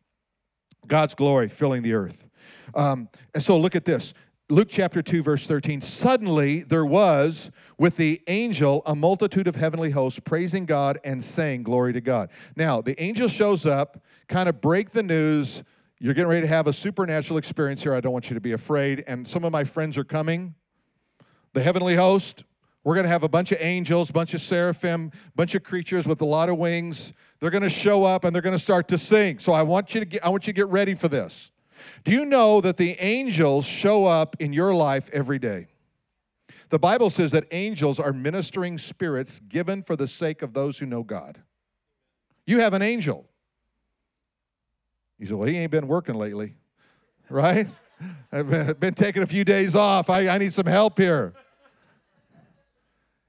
God's 0.86 1.14
glory 1.14 1.48
filling 1.48 1.82
the 1.82 1.94
earth. 1.94 2.26
Um, 2.74 3.08
and 3.32 3.42
so 3.42 3.56
look 3.56 3.76
at 3.76 3.84
this. 3.84 4.12
Luke 4.50 4.66
chapter 4.68 5.00
2, 5.00 5.22
verse 5.22 5.46
13. 5.46 5.80
Suddenly 5.80 6.62
there 6.64 6.84
was 6.84 7.52
with 7.78 7.96
the 7.96 8.20
angel 8.26 8.82
a 8.84 8.96
multitude 8.96 9.46
of 9.46 9.54
heavenly 9.54 9.90
hosts 9.90 10.18
praising 10.18 10.66
God 10.66 10.98
and 11.04 11.22
saying, 11.22 11.62
Glory 11.62 11.92
to 11.92 12.00
God. 12.00 12.30
Now, 12.56 12.80
the 12.80 13.00
angel 13.00 13.28
shows 13.28 13.64
up, 13.64 14.02
kind 14.26 14.48
of 14.48 14.60
break 14.60 14.90
the 14.90 15.04
news. 15.04 15.62
You're 16.00 16.14
getting 16.14 16.28
ready 16.28 16.40
to 16.40 16.48
have 16.48 16.66
a 16.66 16.72
supernatural 16.72 17.38
experience 17.38 17.84
here. 17.84 17.94
I 17.94 18.00
don't 18.00 18.12
want 18.12 18.28
you 18.28 18.34
to 18.34 18.40
be 18.40 18.50
afraid. 18.50 19.04
And 19.06 19.28
some 19.28 19.44
of 19.44 19.52
my 19.52 19.62
friends 19.62 19.96
are 19.96 20.02
coming. 20.02 20.56
The 21.52 21.62
heavenly 21.62 21.94
host, 21.94 22.42
we're 22.82 22.94
going 22.94 23.04
to 23.04 23.10
have 23.10 23.22
a 23.22 23.28
bunch 23.28 23.52
of 23.52 23.58
angels, 23.60 24.10
bunch 24.10 24.34
of 24.34 24.40
seraphim, 24.40 25.12
bunch 25.36 25.54
of 25.54 25.62
creatures 25.62 26.08
with 26.08 26.20
a 26.22 26.26
lot 26.26 26.48
of 26.48 26.58
wings. 26.58 27.12
They're 27.38 27.50
going 27.50 27.62
to 27.62 27.70
show 27.70 28.02
up 28.02 28.24
and 28.24 28.34
they're 28.34 28.42
going 28.42 28.56
to 28.56 28.58
start 28.58 28.88
to 28.88 28.98
sing. 28.98 29.38
So 29.38 29.52
I 29.52 29.62
want 29.62 29.94
you 29.94 30.00
to 30.00 30.06
get, 30.06 30.24
I 30.24 30.28
want 30.28 30.48
you 30.48 30.52
to 30.52 30.56
get 30.56 30.66
ready 30.66 30.94
for 30.94 31.06
this. 31.06 31.52
Do 32.04 32.12
you 32.12 32.24
know 32.24 32.60
that 32.60 32.76
the 32.76 32.96
angels 32.98 33.66
show 33.66 34.06
up 34.06 34.36
in 34.38 34.52
your 34.52 34.74
life 34.74 35.10
every 35.12 35.38
day? 35.38 35.68
The 36.70 36.78
Bible 36.78 37.10
says 37.10 37.32
that 37.32 37.46
angels 37.50 37.98
are 37.98 38.12
ministering 38.12 38.78
spirits 38.78 39.40
given 39.40 39.82
for 39.82 39.96
the 39.96 40.06
sake 40.06 40.42
of 40.42 40.54
those 40.54 40.78
who 40.78 40.86
know 40.86 41.02
God. 41.02 41.42
You 42.46 42.60
have 42.60 42.74
an 42.74 42.82
angel. 42.82 43.28
You 45.18 45.26
say, 45.26 45.34
Well, 45.34 45.48
he 45.48 45.58
ain't 45.58 45.72
been 45.72 45.88
working 45.88 46.14
lately, 46.14 46.54
right? 47.30 47.66
I've 48.32 48.80
been 48.80 48.94
taking 48.94 49.22
a 49.22 49.26
few 49.26 49.44
days 49.44 49.74
off. 49.74 50.08
I, 50.08 50.28
I 50.28 50.38
need 50.38 50.52
some 50.52 50.66
help 50.66 50.98
here. 50.98 51.34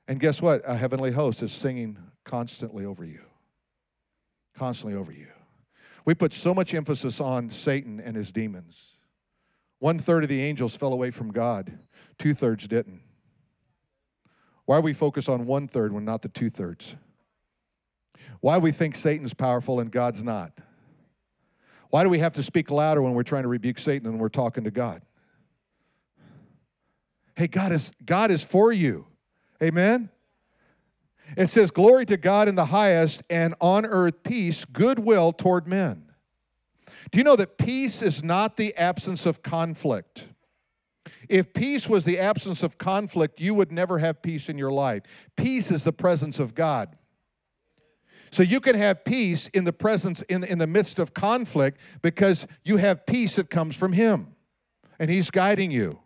And 0.07 0.19
guess 0.19 0.41
what? 0.41 0.61
A 0.65 0.75
heavenly 0.75 1.11
host 1.11 1.41
is 1.41 1.51
singing 1.51 1.97
constantly 2.23 2.85
over 2.85 3.03
you. 3.03 3.21
Constantly 4.55 4.97
over 4.97 5.11
you. 5.11 5.30
We 6.05 6.15
put 6.15 6.33
so 6.33 6.53
much 6.53 6.73
emphasis 6.73 7.21
on 7.21 7.49
Satan 7.49 7.99
and 7.99 8.15
his 8.15 8.31
demons. 8.31 8.97
One 9.79 9.97
third 9.97 10.23
of 10.23 10.29
the 10.29 10.41
angels 10.43 10.75
fell 10.75 10.93
away 10.93 11.11
from 11.11 11.31
God, 11.31 11.79
two 12.17 12.33
thirds 12.33 12.67
didn't. 12.67 13.01
Why 14.65 14.79
we 14.79 14.93
focus 14.93 15.27
on 15.27 15.47
one 15.47 15.67
third 15.67 15.91
when 15.91 16.05
not 16.05 16.21
the 16.21 16.29
two 16.29 16.49
thirds? 16.49 16.95
Why 18.41 18.57
do 18.57 18.61
we 18.61 18.71
think 18.71 18.95
Satan's 18.95 19.33
powerful 19.33 19.79
and 19.79 19.91
God's 19.91 20.23
not? 20.23 20.61
Why 21.89 22.03
do 22.03 22.09
we 22.09 22.19
have 22.19 22.35
to 22.35 22.43
speak 22.43 22.69
louder 22.69 23.01
when 23.01 23.13
we're 23.13 23.23
trying 23.23 23.41
to 23.43 23.49
rebuke 23.49 23.79
Satan 23.79 24.07
and 24.07 24.19
we're 24.19 24.29
talking 24.29 24.65
to 24.65 24.71
God? 24.71 25.01
Hey, 27.35 27.47
God 27.47 27.71
is 27.71 27.91
God 28.05 28.29
is 28.29 28.43
for 28.43 28.71
you. 28.71 29.07
Amen. 29.63 30.10
It 31.37 31.47
says, 31.47 31.71
Glory 31.71 32.05
to 32.05 32.17
God 32.17 32.47
in 32.47 32.55
the 32.55 32.65
highest, 32.65 33.23
and 33.29 33.55
on 33.59 33.85
earth 33.85 34.23
peace, 34.23 34.65
goodwill 34.65 35.31
toward 35.31 35.67
men. 35.67 36.11
Do 37.11 37.17
you 37.17 37.23
know 37.23 37.35
that 37.35 37.57
peace 37.57 38.01
is 38.01 38.23
not 38.23 38.57
the 38.57 38.75
absence 38.75 39.25
of 39.25 39.43
conflict? 39.43 40.29
If 41.29 41.53
peace 41.53 41.87
was 41.87 42.05
the 42.05 42.19
absence 42.19 42.63
of 42.63 42.77
conflict, 42.77 43.39
you 43.39 43.53
would 43.53 43.71
never 43.71 43.99
have 43.99 44.21
peace 44.21 44.49
in 44.49 44.57
your 44.57 44.71
life. 44.71 45.29
Peace 45.35 45.71
is 45.71 45.83
the 45.83 45.93
presence 45.93 46.39
of 46.39 46.55
God. 46.55 46.97
So 48.31 48.43
you 48.43 48.61
can 48.61 48.75
have 48.75 49.03
peace 49.03 49.49
in 49.49 49.65
the 49.65 49.73
presence, 49.73 50.21
in, 50.23 50.43
in 50.43 50.57
the 50.57 50.67
midst 50.67 50.99
of 50.99 51.13
conflict, 51.13 51.81
because 52.01 52.47
you 52.63 52.77
have 52.77 53.05
peace 53.05 53.35
that 53.35 53.49
comes 53.49 53.77
from 53.77 53.93
Him 53.93 54.35
and 54.99 55.09
He's 55.09 55.29
guiding 55.29 55.71
you. 55.71 55.99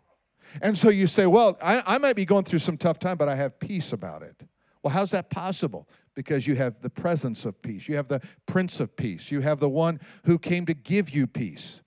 And 0.60 0.76
so 0.76 0.88
you 0.88 1.06
say, 1.06 1.26
Well, 1.26 1.56
I, 1.62 1.82
I 1.86 1.98
might 1.98 2.16
be 2.16 2.24
going 2.24 2.44
through 2.44 2.60
some 2.60 2.76
tough 2.76 2.98
time, 2.98 3.16
but 3.16 3.28
I 3.28 3.36
have 3.36 3.60
peace 3.60 3.92
about 3.92 4.22
it. 4.22 4.42
Well, 4.86 4.94
how's 4.94 5.10
that 5.10 5.30
possible? 5.30 5.88
Because 6.14 6.46
you 6.46 6.54
have 6.54 6.80
the 6.80 6.88
presence 6.88 7.44
of 7.44 7.60
peace. 7.60 7.88
You 7.88 7.96
have 7.96 8.06
the 8.06 8.20
Prince 8.46 8.78
of 8.78 8.96
Peace. 8.96 9.32
You 9.32 9.40
have 9.40 9.58
the 9.58 9.68
one 9.68 9.98
who 10.26 10.38
came 10.38 10.64
to 10.66 10.74
give 10.74 11.10
you 11.10 11.26
peace, 11.26 11.80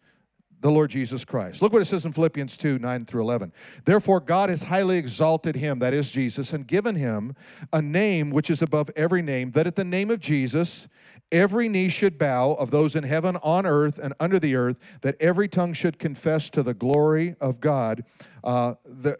the 0.59 0.69
Lord 0.69 0.89
Jesus 0.89 1.23
Christ. 1.23 1.61
Look 1.61 1.71
what 1.71 1.81
it 1.81 1.85
says 1.85 2.03
in 2.03 2.11
Philippians 2.11 2.57
2 2.57 2.77
9 2.77 3.05
through 3.05 3.21
11. 3.21 3.53
Therefore, 3.85 4.19
God 4.19 4.49
has 4.49 4.63
highly 4.63 4.97
exalted 4.97 5.55
him, 5.55 5.79
that 5.79 5.93
is 5.93 6.11
Jesus, 6.11 6.51
and 6.51 6.67
given 6.67 6.95
him 6.95 7.37
a 7.71 7.81
name 7.81 8.31
which 8.31 8.49
is 8.49 8.61
above 8.61 8.89
every 8.97 9.21
name, 9.21 9.51
that 9.51 9.65
at 9.65 9.77
the 9.77 9.85
name 9.85 10.11
of 10.11 10.19
Jesus, 10.19 10.89
every 11.31 11.69
knee 11.69 11.87
should 11.87 12.17
bow 12.17 12.51
of 12.59 12.69
those 12.69 12.97
in 12.97 13.05
heaven, 13.05 13.37
on 13.37 13.65
earth, 13.65 13.97
and 13.97 14.13
under 14.19 14.39
the 14.39 14.57
earth, 14.57 14.99
that 15.03 15.15
every 15.21 15.47
tongue 15.47 15.71
should 15.71 15.99
confess 15.99 16.49
to 16.49 16.63
the 16.63 16.73
glory 16.73 17.37
of 17.39 17.61
God 17.61 18.03
uh, 18.43 18.73
the, 18.83 19.17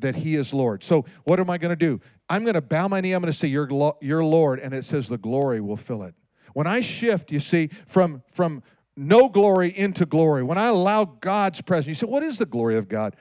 that 0.00 0.16
He 0.16 0.34
is 0.34 0.52
Lord. 0.52 0.82
So, 0.82 1.04
what 1.24 1.40
am 1.40 1.50
I 1.50 1.58
going 1.58 1.70
to 1.70 1.76
do? 1.76 2.00
I'm 2.28 2.42
going 2.42 2.54
to 2.54 2.62
bow 2.62 2.88
my 2.88 3.00
knee. 3.00 3.12
I'm 3.12 3.20
going 3.20 3.32
to 3.32 3.36
say, 3.36 3.48
you're, 3.48 3.68
you're 4.00 4.24
Lord. 4.24 4.60
And 4.60 4.72
it 4.72 4.84
says, 4.84 5.08
the 5.08 5.18
glory 5.18 5.60
will 5.60 5.76
fill 5.76 6.02
it. 6.02 6.14
When 6.52 6.66
I 6.66 6.80
shift, 6.80 7.30
you 7.32 7.40
see, 7.40 7.68
from, 7.68 8.22
from 8.32 8.62
no 8.96 9.28
glory 9.28 9.72
into 9.76 10.06
glory, 10.06 10.42
when 10.42 10.58
I 10.58 10.66
allow 10.66 11.04
God's 11.04 11.60
presence, 11.62 11.88
you 11.88 11.94
say, 11.94 12.06
what 12.06 12.22
is 12.22 12.38
the 12.38 12.46
glory 12.46 12.76
of 12.76 12.88
God? 12.88 13.16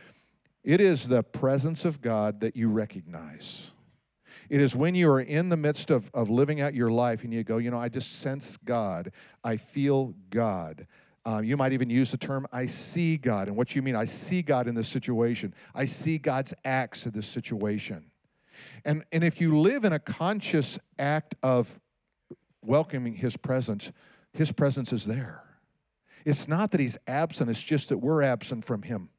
It 0.63 0.81
is 0.81 1.07
the 1.07 1.23
presence 1.23 1.85
of 1.85 2.01
God 2.01 2.41
that 2.41 2.55
you 2.55 2.69
recognize. 2.69 3.71
It 4.49 4.61
is 4.61 4.75
when 4.75 4.95
you 4.95 5.09
are 5.11 5.21
in 5.21 5.49
the 5.49 5.57
midst 5.57 5.91
of, 5.91 6.09
of 6.13 6.29
living 6.29 6.59
out 6.59 6.73
your 6.73 6.89
life 6.89 7.23
and 7.23 7.33
you 7.33 7.43
go, 7.43 7.57
you 7.57 7.69
know, 7.69 7.77
I 7.77 7.87
just 7.87 8.19
sense 8.19 8.57
God. 8.57 9.11
I 9.43 9.57
feel 9.57 10.15
God. 10.29 10.87
Um, 11.25 11.43
you 11.43 11.57
might 11.57 11.73
even 11.73 11.89
use 11.89 12.11
the 12.11 12.17
term, 12.17 12.47
I 12.51 12.65
see 12.65 13.17
God. 13.17 13.47
And 13.47 13.57
what 13.57 13.75
you 13.75 13.81
mean, 13.81 13.95
I 13.95 14.05
see 14.05 14.41
God 14.41 14.67
in 14.67 14.75
this 14.75 14.87
situation. 14.87 15.53
I 15.75 15.85
see 15.85 16.17
God's 16.17 16.53
acts 16.63 17.05
in 17.05 17.11
this 17.11 17.27
situation. 17.27 18.11
And, 18.85 19.03
and 19.11 19.23
if 19.23 19.41
you 19.41 19.57
live 19.57 19.83
in 19.83 19.93
a 19.93 19.99
conscious 19.99 20.79
act 20.97 21.35
of 21.43 21.79
welcoming 22.61 23.13
His 23.13 23.37
presence, 23.37 23.91
His 24.33 24.51
presence 24.51 24.93
is 24.93 25.05
there. 25.05 25.43
It's 26.25 26.47
not 26.47 26.71
that 26.71 26.79
He's 26.79 26.97
absent, 27.07 27.49
it's 27.49 27.63
just 27.63 27.89
that 27.89 27.97
we're 27.97 28.21
absent 28.21 28.65
from 28.65 28.83
Him. 28.83 29.09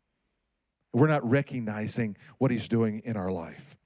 We're 0.92 1.08
not 1.08 1.28
recognizing 1.28 2.16
what 2.38 2.50
He's 2.50 2.68
doing 2.68 3.02
in 3.04 3.16
our 3.16 3.30
life. 3.30 3.76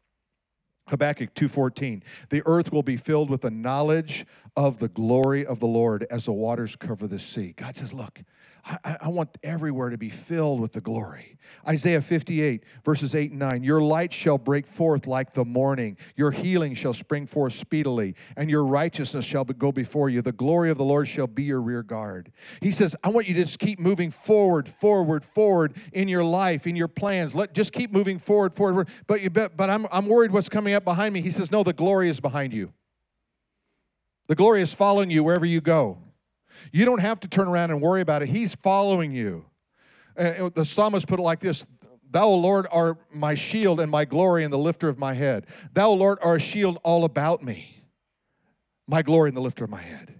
Habakkuk 0.89 1.35
2:14 1.35 2.03
The 2.29 2.43
earth 2.47 2.73
will 2.73 2.83
be 2.83 2.97
filled 2.97 3.31
with 3.31 3.41
the 3.41 3.51
knowledge 3.51 4.27
of 4.57 4.79
the 4.79 4.89
glory 4.89 5.45
of 5.45 5.61
the 5.61 5.67
Lord 5.67 6.07
as 6.11 6.27
the 6.27 6.33
waters 6.33 6.77
cover 6.77 7.07
the 7.07 7.19
sea. 7.19 7.55
God 7.57 7.77
says, 7.77 7.93
look, 7.93 8.23
I, 8.67 8.97
I, 9.03 9.09
want 9.09 9.37
everywhere 9.43 9.91
to 9.91 9.99
be 9.99 10.09
filled 10.09 10.59
with 10.59 10.73
the 10.73 10.81
glory. 10.81 11.37
Isaiah 11.69 12.01
58, 12.01 12.65
verses 12.83 13.15
8 13.15 13.31
and 13.31 13.39
9. 13.39 13.63
Your 13.63 13.83
light 13.83 14.11
shall 14.11 14.39
break 14.39 14.67
forth 14.67 15.07
like 15.07 15.35
the 15.35 15.45
morning. 15.45 15.99
Your 16.17 16.31
healing 16.31 16.73
shall 16.75 16.95
spring 16.95 17.27
forth 17.27 17.53
speedily, 17.53 18.15
and 18.39 18.49
your 18.49 18.65
righteousness 18.65 19.27
shall 19.27 19.45
go 19.45 19.71
before 19.71 20.09
you. 20.09 20.23
The 20.23 20.33
glory 20.33 20.71
of 20.71 20.79
the 20.79 20.85
Lord 20.85 21.09
shall 21.09 21.27
be 21.27 21.43
your 21.43 21.61
rear 21.61 21.83
guard. 21.83 22.33
He 22.63 22.71
says, 22.71 22.97
I 23.05 23.11
want 23.11 23.29
you 23.29 23.35
to 23.35 23.43
just 23.43 23.59
keep 23.59 23.79
moving 23.79 24.11
forward, 24.11 24.67
forward, 24.67 25.25
forward 25.25 25.75
in 25.93 26.09
your 26.09 26.25
life, 26.25 26.67
in 26.67 26.75
your 26.75 26.89
plans. 26.89 27.35
Let 27.35 27.55
just 27.55 27.75
keep 27.75 27.93
moving 27.93 28.19
forward, 28.19 28.55
forward. 28.55 28.89
But 29.07 29.23
you 29.23 29.29
bet, 29.29 29.59
but 29.59 29.69
I'm 29.69 29.87
I'm 29.93 30.07
worried 30.07 30.33
what's 30.33 30.49
coming 30.49 30.73
up 30.73 30.85
behind 30.85 31.13
me. 31.13 31.21
He 31.21 31.31
says, 31.31 31.53
No, 31.53 31.63
the 31.63 31.75
glory 31.75 32.09
is 32.09 32.19
behind 32.19 32.55
you. 32.55 32.73
The 34.27 34.35
glory 34.35 34.63
is 34.63 34.73
following 34.73 35.11
you 35.11 35.23
wherever 35.23 35.45
you 35.45 35.61
go. 35.61 35.99
You 36.73 36.85
don't 36.85 37.01
have 37.01 37.21
to 37.21 37.29
turn 37.29 37.49
around 37.49 37.71
and 37.71 37.81
worry 37.81 38.01
about 38.01 38.23
it. 38.23 38.29
He's 38.29 38.55
following 38.55 39.13
you. 39.13 39.47
And 40.17 40.55
the 40.55 40.65
psalmist 40.65 41.09
put 41.09 41.19
it 41.19 41.23
like 41.23 41.41
this 41.41 41.67
Thou, 42.11 42.27
O 42.27 42.37
Lord, 42.37 42.67
art 42.73 42.99
my 43.13 43.35
shield 43.35 43.81
and 43.81 43.91
my 43.91 44.05
glory 44.05 44.45
and 44.45 44.53
the 44.53 44.59
lifter 44.59 44.89
of 44.89 44.99
my 44.99 45.15
head. 45.15 45.47
Thou, 45.73 45.89
O 45.89 45.95
Lord, 45.95 46.19
art 46.23 46.37
a 46.37 46.41
shield 46.41 46.79
all 46.85 47.05
about 47.05 47.43
me, 47.43 47.83
my 48.87 49.03
glory 49.03 49.31
and 49.31 49.37
the 49.37 49.41
lifter 49.41 49.65
of 49.65 49.71
my 49.71 49.83
head. 49.83 50.15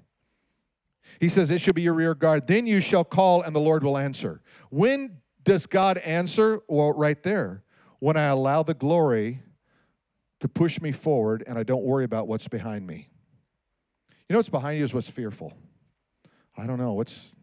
He 1.21 1.29
says, 1.29 1.51
It 1.51 1.61
should 1.61 1.77
be 1.77 1.83
your 1.83 1.95
rear 1.95 2.15
guard. 2.15 2.49
Then 2.49 2.67
you 2.67 2.81
shall 2.81 3.05
call, 3.05 3.43
and 3.43 3.55
the 3.55 3.61
Lord 3.61 3.85
will 3.85 3.97
answer. 3.97 4.43
When 4.71 5.19
does 5.45 5.67
God 5.67 5.99
answer? 5.99 6.61
Well, 6.69 6.93
right 6.93 7.23
there. 7.23 7.63
When 8.01 8.17
I 8.17 8.25
allow 8.25 8.63
the 8.63 8.75
glory 8.75 9.41
to 10.41 10.49
push 10.49 10.81
me 10.81 10.93
forward 10.93 11.43
and 11.47 11.59
I 11.59 11.63
don't 11.63 11.85
worry 11.85 12.05
about 12.05 12.29
what's 12.29 12.49
behind 12.49 12.87
me. 12.87 13.09
You 14.29 14.35
know 14.35 14.39
what's 14.39 14.51
behind 14.51 14.77
you 14.77 14.85
is 14.85 14.93
what's 14.93 15.09
fearful. 15.09 15.55
I 16.57 16.67
don't 16.67 16.79
know 16.79 16.93
what's 16.93 17.35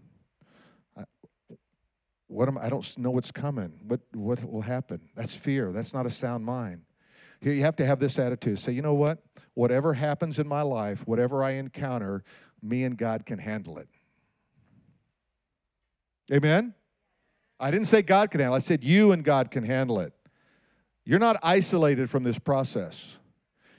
what 2.28 2.48
am 2.48 2.58
I 2.58 2.70
don't 2.70 2.98
know 2.98 3.12
what's 3.12 3.32
coming. 3.32 3.80
What 3.86 4.00
what 4.14 4.44
will 4.50 4.62
happen? 4.62 5.10
That's 5.16 5.36
fear. 5.36 5.72
That's 5.74 5.94
not 5.94 6.06
a 6.06 6.10
sound 6.10 6.46
mind. 6.46 6.84
Here 7.42 7.52
you 7.52 7.64
have 7.64 7.76
to 7.78 7.86
have 7.86 8.00
this 8.00 8.18
attitude. 8.20 8.60
Say, 8.60 8.72
you 8.72 8.82
know 8.82 8.94
what? 8.94 9.20
Whatever 9.54 9.96
happens 9.96 10.40
in 10.40 10.48
my 10.48 10.62
life, 10.62 11.06
whatever 11.08 11.44
I 11.44 11.52
encounter, 11.52 12.24
me 12.62 12.84
and 12.84 12.98
God 12.98 13.26
can 13.26 13.40
handle 13.40 13.78
it. 13.80 13.90
Amen? 16.32 16.74
I 17.60 17.72
didn't 17.72 17.88
say 17.88 18.02
God 18.02 18.32
can 18.32 18.40
handle 18.40 18.56
it. 18.56 18.58
I 18.58 18.62
said 18.62 18.84
you 18.84 19.12
and 19.12 19.24
God 19.24 19.52
can 19.52 19.64
handle 19.64 20.00
it. 20.00 20.14
You're 21.04 21.20
not 21.20 21.38
isolated 21.42 22.10
from 22.10 22.24
this 22.24 22.40
process. 22.40 23.20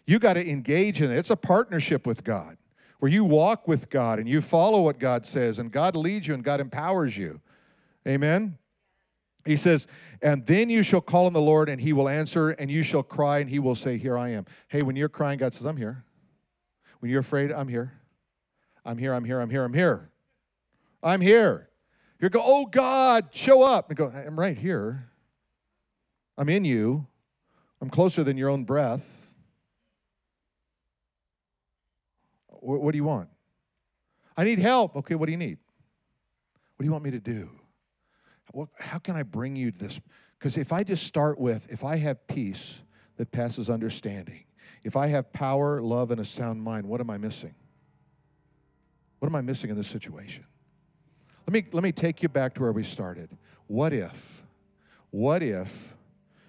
You 0.07 0.19
got 0.19 0.35
to 0.35 0.47
engage 0.47 1.01
in 1.01 1.11
it. 1.11 1.17
It's 1.17 1.31
a 1.31 1.37
partnership 1.37 2.07
with 2.07 2.25
God 2.25 2.57
where 3.03 3.11
you 3.11 3.25
walk 3.25 3.67
with 3.67 3.91
God 3.91 4.21
and 4.21 4.29
you 4.29 4.41
follow 4.41 4.83
what 4.83 5.01
God 5.01 5.27
says, 5.27 5.59
and 5.59 5.73
God 5.73 5.97
leads 5.97 6.29
you 6.29 6.35
and 6.35 6.45
God 6.45 6.61
empowers 6.61 7.19
you. 7.19 7.41
Amen. 8.07 8.59
He 9.45 9.57
says, 9.57 9.89
and 10.23 10.47
then 10.47 10.71
you 10.71 10.85
shall 10.85 11.01
call 11.01 11.27
on 11.27 11.33
the 11.33 11.41
Lord, 11.41 11.69
and 11.69 11.81
he 11.81 11.93
will 11.93 12.09
answer, 12.09 12.51
and 12.51 12.71
you 12.71 12.85
shall 12.85 13.03
cry, 13.03 13.39
and 13.39 13.51
he 13.51 13.59
will 13.59 13.75
say, 13.75 13.99
Here 13.99 14.17
I 14.17 14.29
am. 14.29 14.45
Hey, 14.69 14.83
when 14.83 14.95
you're 14.95 15.09
crying, 15.09 15.41
God 15.41 15.53
says, 15.53 15.67
I'm 15.67 15.79
here. 15.79 16.05
When 17.01 17.11
you're 17.11 17.23
afraid, 17.23 17.51
I'm 17.51 17.67
here. 17.67 17.93
I'm 18.85 18.99
here, 18.99 19.15
I'm 19.15 19.25
here, 19.25 19.41
I'm 19.41 19.51
here, 19.51 19.65
I'm 19.65 19.75
here. 19.75 20.13
I'm 21.03 21.21
here. 21.21 21.71
You 22.21 22.29
go, 22.29 22.41
oh 22.41 22.67
God, 22.67 23.31
show 23.33 23.65
up. 23.65 23.89
And 23.89 23.97
go, 23.97 24.13
I'm 24.15 24.39
right 24.39 24.57
here. 24.57 25.11
I'm 26.39 26.49
in 26.49 26.65
you. 26.65 27.09
I'm 27.81 27.91
closer 27.91 28.23
than 28.23 28.37
your 28.37 28.49
own 28.49 28.63
breath. 28.63 29.32
What, 32.63 32.93
do 32.93 32.97
you 32.97 33.05
want? 33.05 33.29
I 34.37 34.45
need 34.45 34.61
help. 34.61 34.95
Okay, 34.97 35.17
what 35.17 35.27
do 35.27 35.33
you 35.33 35.39
need? 35.39 35.59
What 36.77 36.85
do 36.85 36.85
you 36.85 36.93
want 36.93 37.05
me 37.05 37.11
to 37.11 37.21
do? 37.21 37.51
How 38.79 38.99
can 38.99 39.17
I 39.17 39.25
bring 39.25 39.57
you 39.57 39.73
this? 39.73 40.01
Because 40.39 40.57
if 40.57 40.73
I 40.73 40.85
just 40.85 41.05
start 41.05 41.41
with, 41.41 41.71
if 41.73 41.85
I 41.85 41.97
have 41.97 42.27
peace 42.29 42.83
that 43.17 43.33
passes 43.33 43.69
understanding, 43.69 44.45
if 44.85 44.97
I 44.97 45.09
have 45.09 45.33
power, 45.33 45.81
love, 45.81 46.11
and 46.11 46.21
a 46.21 46.25
sound 46.25 46.63
mind, 46.63 46.87
what 46.87 47.01
am 47.01 47.11
I 47.11 47.19
missing? 47.19 47.55
What 49.19 49.29
am 49.29 49.35
I 49.35 49.41
missing 49.41 49.71
in 49.71 49.77
this 49.77 49.89
situation? 49.89 50.45
Let 51.47 51.53
me, 51.53 51.65
let 51.73 51.83
me 51.83 51.93
take 51.93 52.23
you 52.23 52.29
back 52.29 52.55
to 52.55 52.63
where 52.63 52.73
we 52.73 52.85
started. 52.85 53.31
What 53.67 53.93
if, 53.93 54.45
what 55.11 55.43
if 55.43 55.95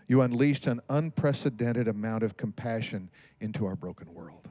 you 0.07 0.21
unleashed 0.21 0.67
an 0.67 0.79
unprecedented 0.89 1.87
amount 1.87 2.23
of 2.23 2.37
compassion 2.37 3.09
into 3.39 3.65
our 3.65 3.75
broken 3.75 4.13
world? 4.13 4.42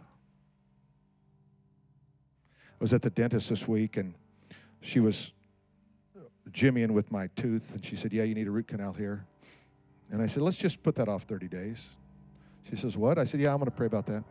Was 2.83 2.93
at 2.93 3.01
the 3.01 3.11
dentist 3.11 3.49
this 3.49 3.69
week 3.69 3.97
and 3.97 4.13
she 4.81 4.99
was 4.99 5.33
jimmying 6.51 6.91
with 6.91 7.13
my 7.13 7.29
tooth 7.37 7.75
and 7.75 7.85
she 7.85 7.95
said, 7.95 8.13
Yeah, 8.13 8.25
you 8.25 8.35
need 8.35 8.49
a 8.49 8.51
root 8.51 8.67
canal 8.67 8.93
here. 8.93 9.25
And 10.11 10.21
I 10.21 10.27
said, 10.27 10.43
Let's 10.43 10.57
just 10.57 10.83
put 10.83 10.97
that 10.97 11.09
off 11.09 11.23
30 11.23 11.47
days. 11.47 11.97
She 12.69 12.75
says, 12.75 12.97
What? 12.97 13.19
I 13.19 13.25
said, 13.25 13.39
Yeah, 13.39 13.53
I'm 13.53 13.59
going 13.59 13.71
to 13.71 13.77
pray 13.77 13.87
about 13.87 14.07
that. 14.07 14.25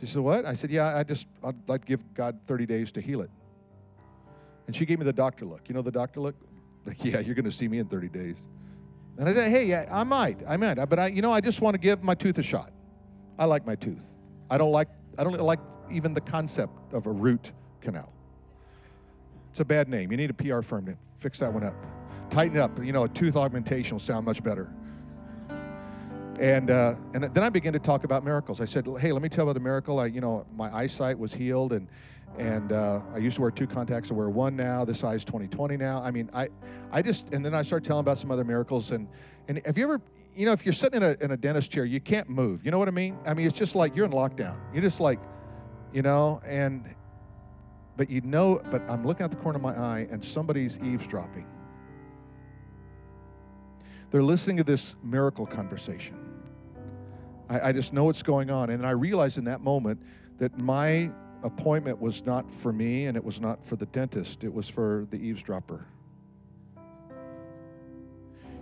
She 0.00 0.06
said, 0.06 0.22
What? 0.22 0.46
I 0.46 0.54
said, 0.54 0.70
Yeah, 0.70 0.96
I 0.96 1.04
just, 1.04 1.26
I'd 1.44 1.68
like 1.68 1.82
to 1.82 1.86
give 1.86 2.14
God 2.14 2.40
30 2.46 2.64
days 2.64 2.90
to 2.92 3.02
heal 3.02 3.20
it. 3.20 3.30
And 4.66 4.74
she 4.74 4.86
gave 4.86 4.98
me 4.98 5.04
the 5.04 5.12
doctor 5.12 5.44
look. 5.44 5.68
You 5.68 5.74
know 5.74 5.82
the 5.82 5.92
doctor 5.92 6.20
look? 6.20 6.34
Like, 6.86 7.04
yeah, 7.04 7.20
you're 7.20 7.34
going 7.34 7.44
to 7.44 7.52
see 7.52 7.68
me 7.68 7.78
in 7.78 7.88
30 7.88 8.08
days. 8.08 8.48
And 9.18 9.28
I 9.28 9.34
said, 9.34 9.50
hey, 9.50 9.66
yeah, 9.66 9.86
I 9.92 10.02
might, 10.02 10.38
I 10.48 10.56
might, 10.56 10.76
but 10.88 10.98
I, 10.98 11.08
you 11.08 11.20
know, 11.20 11.30
I 11.30 11.42
just 11.42 11.60
want 11.60 11.74
to 11.74 11.78
give 11.78 12.02
my 12.02 12.14
tooth 12.14 12.38
a 12.38 12.42
shot. 12.42 12.72
I 13.38 13.44
like 13.44 13.66
my 13.66 13.74
tooth. 13.74 14.06
I 14.48 14.56
don't 14.56 14.72
like, 14.72 14.88
I 15.18 15.24
don't 15.24 15.38
like 15.42 15.58
even 15.90 16.14
the 16.14 16.20
concept 16.20 16.72
of 16.92 17.06
a 17.06 17.12
root 17.12 17.52
canal. 17.80 18.12
It's 19.50 19.60
a 19.60 19.64
bad 19.64 19.88
name. 19.88 20.10
You 20.10 20.16
need 20.16 20.30
a 20.30 20.34
PR 20.34 20.62
firm 20.62 20.86
to 20.86 20.96
fix 21.16 21.40
that 21.40 21.52
one 21.52 21.64
up. 21.64 21.74
Tighten 22.30 22.58
up. 22.58 22.82
You 22.82 22.92
know, 22.92 23.04
a 23.04 23.08
tooth 23.08 23.36
augmentation 23.36 23.94
will 23.94 24.00
sound 24.00 24.24
much 24.24 24.44
better. 24.44 24.72
And, 26.38 26.70
uh, 26.70 26.94
and 27.12 27.24
then 27.24 27.42
I 27.42 27.50
began 27.50 27.74
to 27.74 27.78
talk 27.78 28.04
about 28.04 28.24
miracles. 28.24 28.60
I 28.62 28.64
said, 28.64 28.86
hey, 28.98 29.12
let 29.12 29.20
me 29.20 29.28
tell 29.28 29.44
you 29.44 29.50
about 29.50 29.60
a 29.60 29.62
miracle. 29.62 29.98
I, 29.98 30.06
you 30.06 30.22
know, 30.22 30.46
my 30.56 30.74
eyesight 30.74 31.18
was 31.18 31.34
healed, 31.34 31.74
and, 31.74 31.86
and 32.38 32.72
uh, 32.72 33.00
I 33.12 33.18
used 33.18 33.36
to 33.36 33.42
wear 33.42 33.50
two 33.50 33.66
contacts. 33.66 34.10
I 34.10 34.14
wear 34.14 34.30
one 34.30 34.56
now. 34.56 34.84
This 34.86 35.00
size 35.00 35.22
2020 35.24 35.76
now. 35.76 36.00
I 36.00 36.10
mean, 36.10 36.30
I, 36.32 36.48
I 36.90 37.02
just, 37.02 37.34
and 37.34 37.44
then 37.44 37.54
I 37.54 37.60
started 37.60 37.86
telling 37.86 38.00
about 38.00 38.16
some 38.16 38.30
other 38.30 38.44
miracles. 38.44 38.90
And, 38.90 39.06
and 39.48 39.60
have 39.66 39.76
you 39.76 39.84
ever, 39.84 40.00
you 40.34 40.46
know, 40.46 40.52
if 40.52 40.64
you're 40.64 40.72
sitting 40.72 41.02
in 41.02 41.08
a, 41.08 41.24
in 41.24 41.30
a 41.32 41.36
dentist 41.36 41.72
chair, 41.72 41.84
you 41.84 42.00
can't 42.00 42.30
move. 42.30 42.64
You 42.64 42.70
know 42.70 42.78
what 42.78 42.88
I 42.88 42.92
mean? 42.92 43.18
I 43.26 43.34
mean, 43.34 43.46
it's 43.46 43.58
just 43.58 43.74
like 43.74 43.94
you're 43.94 44.06
in 44.06 44.12
lockdown. 44.12 44.58
You're 44.72 44.82
just 44.82 45.00
like, 45.00 45.18
you 45.92 46.02
know, 46.02 46.40
and, 46.44 46.84
but 47.96 48.10
you 48.10 48.20
know, 48.22 48.60
but 48.70 48.88
I'm 48.88 49.06
looking 49.06 49.24
at 49.24 49.30
the 49.30 49.36
corner 49.36 49.56
of 49.56 49.62
my 49.62 49.76
eye 49.76 50.06
and 50.10 50.24
somebody's 50.24 50.82
eavesdropping. 50.82 51.46
They're 54.10 54.22
listening 54.22 54.56
to 54.56 54.64
this 54.64 54.96
miracle 55.02 55.46
conversation. 55.46 56.18
I, 57.48 57.68
I 57.68 57.72
just 57.72 57.92
know 57.92 58.04
what's 58.04 58.22
going 58.22 58.50
on. 58.50 58.70
And 58.70 58.86
I 58.86 58.90
realized 58.90 59.38
in 59.38 59.44
that 59.44 59.60
moment 59.60 60.00
that 60.38 60.58
my 60.58 61.12
appointment 61.42 62.00
was 62.00 62.24
not 62.26 62.50
for 62.50 62.72
me 62.72 63.06
and 63.06 63.16
it 63.16 63.24
was 63.24 63.40
not 63.40 63.64
for 63.64 63.76
the 63.76 63.86
dentist, 63.86 64.44
it 64.44 64.52
was 64.52 64.68
for 64.68 65.06
the 65.10 65.16
eavesdropper. 65.16 65.86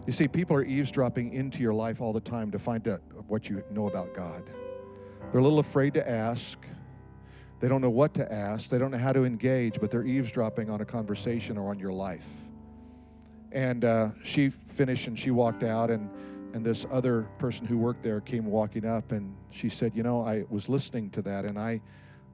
You 0.07 0.13
see, 0.13 0.27
people 0.27 0.57
are 0.57 0.65
eavesdropping 0.65 1.35
into 1.35 1.61
your 1.61 1.75
life 1.75 2.01
all 2.01 2.15
the 2.15 2.21
time 2.21 2.51
to 2.53 2.59
find 2.59 2.87
out 2.89 3.01
what 3.27 3.51
you 3.51 3.63
know 3.71 3.89
about 3.89 4.15
God. 4.15 4.43
They're 5.31 5.41
a 5.41 5.43
little 5.43 5.59
afraid 5.59 5.93
to 5.95 6.09
ask. 6.09 6.59
They 7.61 7.69
don't 7.69 7.81
know 7.81 7.91
what 7.91 8.15
to 8.15 8.33
ask. 8.33 8.71
They 8.71 8.79
don't 8.79 8.91
know 8.91 8.99
how 8.99 9.13
to 9.13 9.25
engage, 9.25 9.81
but 9.81 9.91
they're 9.91 10.07
eavesdropping 10.07 10.71
on 10.71 10.81
a 10.81 10.85
conversation 10.85 11.59
or 11.59 11.71
on 11.71 11.79
your 11.79 11.93
life. 11.93 12.33
And 13.51 13.85
uh, 13.85 14.11
she 14.25 14.51
finished 14.51 15.09
and 15.09 15.19
she 15.19 15.31
walked 15.31 15.63
out, 15.63 15.91
and, 15.91 16.11
and 16.55 16.65
this 16.65 16.87
other 16.91 17.23
person 17.39 17.67
who 17.67 17.79
worked 17.79 18.03
there 18.03 18.21
came 18.21 18.45
walking 18.45 18.85
up, 18.85 19.13
and 19.13 19.35
she 19.51 19.69
said, 19.69 19.95
You 19.95 20.03
know, 20.03 20.23
I 20.23 20.45
was 20.51 20.69
listening 20.69 21.11
to 21.11 21.23
that, 21.23 21.45
and 21.45 21.59
I, 21.59 21.81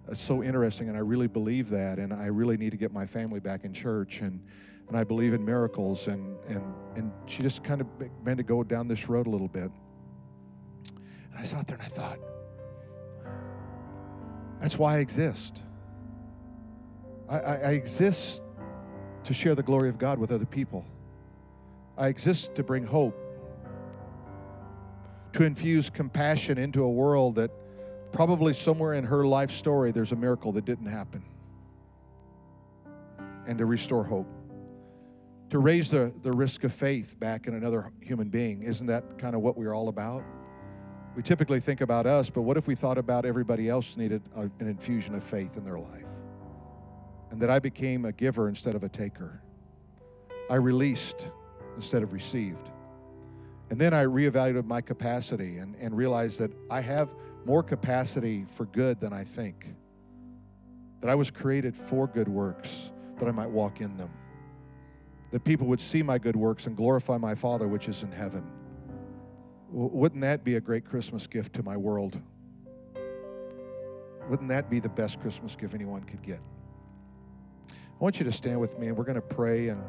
it's 0.09 0.21
so 0.21 0.43
interesting, 0.43 0.89
and 0.89 0.97
I 0.97 1.01
really 1.01 1.29
believe 1.29 1.71
that, 1.71 1.99
and 1.99 2.13
I 2.13 2.27
really 2.27 2.57
need 2.57 2.71
to 2.71 2.77
get 2.77 2.93
my 2.93 3.07
family 3.07 3.41
back 3.41 3.65
in 3.65 3.73
church. 3.73 4.21
And 4.21 4.41
and 4.89 4.97
I 4.97 5.05
believe 5.05 5.35
in 5.35 5.45
miracles. 5.45 6.09
And, 6.09 6.37
and, 6.47 6.75
and 6.97 7.13
she 7.27 7.43
just 7.43 7.65
kind 7.65 7.81
of 7.81 7.99
began 7.99 8.37
to 8.37 8.43
go 8.43 8.63
down 8.63 8.89
this 8.89 9.09
road 9.09 9.27
a 9.27 9.31
little 9.31 9.49
bit. 9.49 9.71
And 11.31 11.39
I 11.39 11.43
sat 11.43 11.67
there 11.67 11.77
and 11.77 11.85
I 11.85 11.89
thought, 11.89 12.19
that's 14.61 14.79
why 14.79 14.97
I 14.97 14.99
exist. 14.99 15.63
I, 17.29 17.39
I, 17.39 17.55
I 17.55 17.71
exist 17.73 18.43
to 19.25 19.35
share 19.35 19.55
the 19.55 19.63
glory 19.63 19.89
of 19.89 19.99
God 19.99 20.19
with 20.19 20.31
other 20.31 20.47
people. 20.47 20.85
I 21.97 22.09
exist 22.09 22.55
to 22.57 22.63
bring 22.63 22.85
hope, 22.85 23.17
to 25.33 25.45
infuse 25.45 25.91
compassion 25.91 26.59
into 26.59 26.83
a 26.83 26.91
world 26.91 27.37
that 27.37 27.51
probably 28.13 28.53
somewhere 28.53 28.95
in 28.95 29.05
her 29.05 29.27
life 29.27 29.51
story 29.51 29.93
there's 29.93 30.13
a 30.13 30.17
miracle 30.17 30.53
that 30.53 30.65
didn't 30.65 30.87
happen, 30.87 31.25
and 33.47 33.59
to 33.59 33.67
restore 33.67 34.05
hope 34.05 34.29
to 35.55 35.61
raise 35.61 35.89
the, 35.89 36.13
the 36.23 36.33
risk 36.33 36.65
of 36.65 36.73
faith 36.73 37.15
back 37.21 37.47
in 37.47 37.55
another 37.55 37.93
human 38.01 38.29
being. 38.29 38.65
Isn't 38.65 38.89
that 38.89 39.19
kind 39.19 39.37
of 39.37 39.41
what 39.41 39.57
we're 39.57 39.73
all 39.73 39.89
about? 39.89 40.25
We 41.15 41.23
typically 41.23 41.61
think 41.61 41.81
about 41.81 42.07
us, 42.07 42.29
but 42.31 42.43
what 42.43 42.57
if 42.57 42.67
we 42.67 42.75
thought 42.75 42.99
about 42.99 43.25
everybody 43.25 43.69
else 43.69 43.97
needed 43.97 44.23
an 44.35 44.51
infusion 44.61 45.15
of 45.15 45.23
faith 45.23 45.57
in 45.57 45.65
their 45.65 45.79
life? 45.79 46.09
And 47.31 47.41
that 47.41 47.51
I 47.51 47.59
became 47.59 48.05
a 48.05 48.13
giver 48.13 48.49
instead 48.49 48.75
of 48.75 48.83
a 48.83 48.89
taker. 48.89 49.43
I 50.51 50.57
released 50.57 51.31
instead 51.77 52.03
of 52.03 52.13
received. 52.13 52.71
And 53.71 53.81
then 53.81 53.95
I 53.95 54.05
reevaluated 54.05 54.67
my 54.67 54.81
capacity 54.81 55.59
and, 55.59 55.75
and 55.77 55.97
realized 55.97 56.41
that 56.41 56.51
I 56.71 56.81
have 56.81 57.15
more 57.45 57.63
capacity 57.63 58.45
for 58.45 58.67
good 58.67 59.01
than 59.01 59.13
I 59.13 59.25
think. 59.25 59.75
That 61.01 61.11
I 61.11 61.15
was 61.15 61.31
created 61.31 61.77
for 61.77 62.07
good 62.07 62.29
works, 62.29 62.93
that 63.19 63.29
I 63.29 63.33
might 63.33 63.51
walk 63.51 63.81
in 63.81 63.97
them 63.97 64.11
that 65.35 65.43
people 65.43 65.67
would 65.67 65.81
see 65.81 66.01
my 66.01 66.17
good 66.17 66.37
works 66.37 66.69
and 66.69 66.77
glorify 66.77 67.19
my 67.19 67.35
Father 67.35 67.67
which 67.67 67.89
is 67.89 68.05
in 68.05 68.13
heaven. 68.13 68.49
Wouldn't 69.71 70.21
that 70.23 70.45
be 70.45 70.55
a 70.57 70.61
great 70.61 70.85
Christmas 70.85 71.27
gift 71.27 71.55
to 71.55 71.63
my 71.63 71.77
world? 71.77 72.21
Wouldn't 74.29 74.49
that 74.49 74.71
be 74.71 74.79
the 74.79 74.89
best 74.89 75.21
Christmas 75.21 75.57
gift 75.57 75.75
anyone 75.75 76.05
could 76.05 76.23
get? 76.23 76.41
I 77.69 77.99
want 77.99 78.19
you 78.19 78.25
to 78.25 78.33
stand 78.33 78.61
with 78.61 78.79
me 78.79 78.89
and 78.89 78.97
we're 78.97 79.05
going 79.05 79.17
to 79.17 79.21
pray. 79.21 79.69
And 79.69 79.83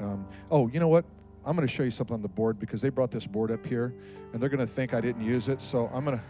um, 0.00 0.26
oh, 0.50 0.68
you 0.68 0.80
know 0.80 0.88
what? 0.88 1.04
I'm 1.44 1.56
going 1.56 1.66
to 1.66 1.72
show 1.72 1.82
you 1.82 1.90
something 1.90 2.14
on 2.14 2.22
the 2.22 2.28
board 2.28 2.58
because 2.58 2.82
they 2.82 2.88
brought 2.88 3.10
this 3.10 3.26
board 3.26 3.50
up 3.50 3.64
here 3.64 3.94
and 4.32 4.40
they're 4.40 4.48
going 4.48 4.58
to 4.60 4.66
think 4.66 4.94
I 4.94 5.00
didn't 5.00 5.22
use 5.22 5.48
it. 5.48 5.60
So 5.60 5.90
I'm 5.92 6.04
going 6.04 6.18
to. 6.18 6.24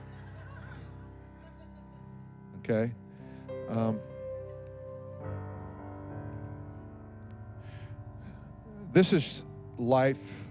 Okay. 2.59 2.93
Um, 3.69 4.01
This 8.91 9.13
is 9.13 9.45
life 9.77 10.51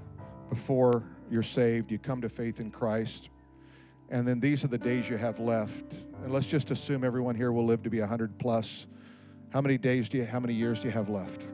before 0.50 1.04
you're 1.30 1.44
saved. 1.44 1.92
You 1.92 2.00
come 2.00 2.22
to 2.22 2.30
faith 2.30 2.60
in 2.60 2.72
Christ. 2.72 3.30
And 4.10 4.28
then 4.28 4.40
these 4.40 4.63
are 4.63 4.68
the 4.68 4.78
days 4.78 5.10
you 5.10 5.18
have 5.18 5.40
left. 5.40 5.94
And 6.24 6.32
let's 6.32 6.50
just 6.50 6.72
assume 6.72 7.04
everyone 7.04 7.36
here 7.36 7.52
will 7.52 7.66
live 7.66 7.84
to 7.84 7.90
be 7.90 8.00
100 8.00 8.40
plus. 8.40 8.88
How 9.52 9.62
many 9.62 9.78
days 9.78 10.10
do 10.10 10.18
you, 10.18 10.26
how 10.26 10.40
many 10.40 10.54
years 10.54 10.80
do 10.80 10.88
you 10.88 10.94
have 10.94 11.10
left? 11.10 11.46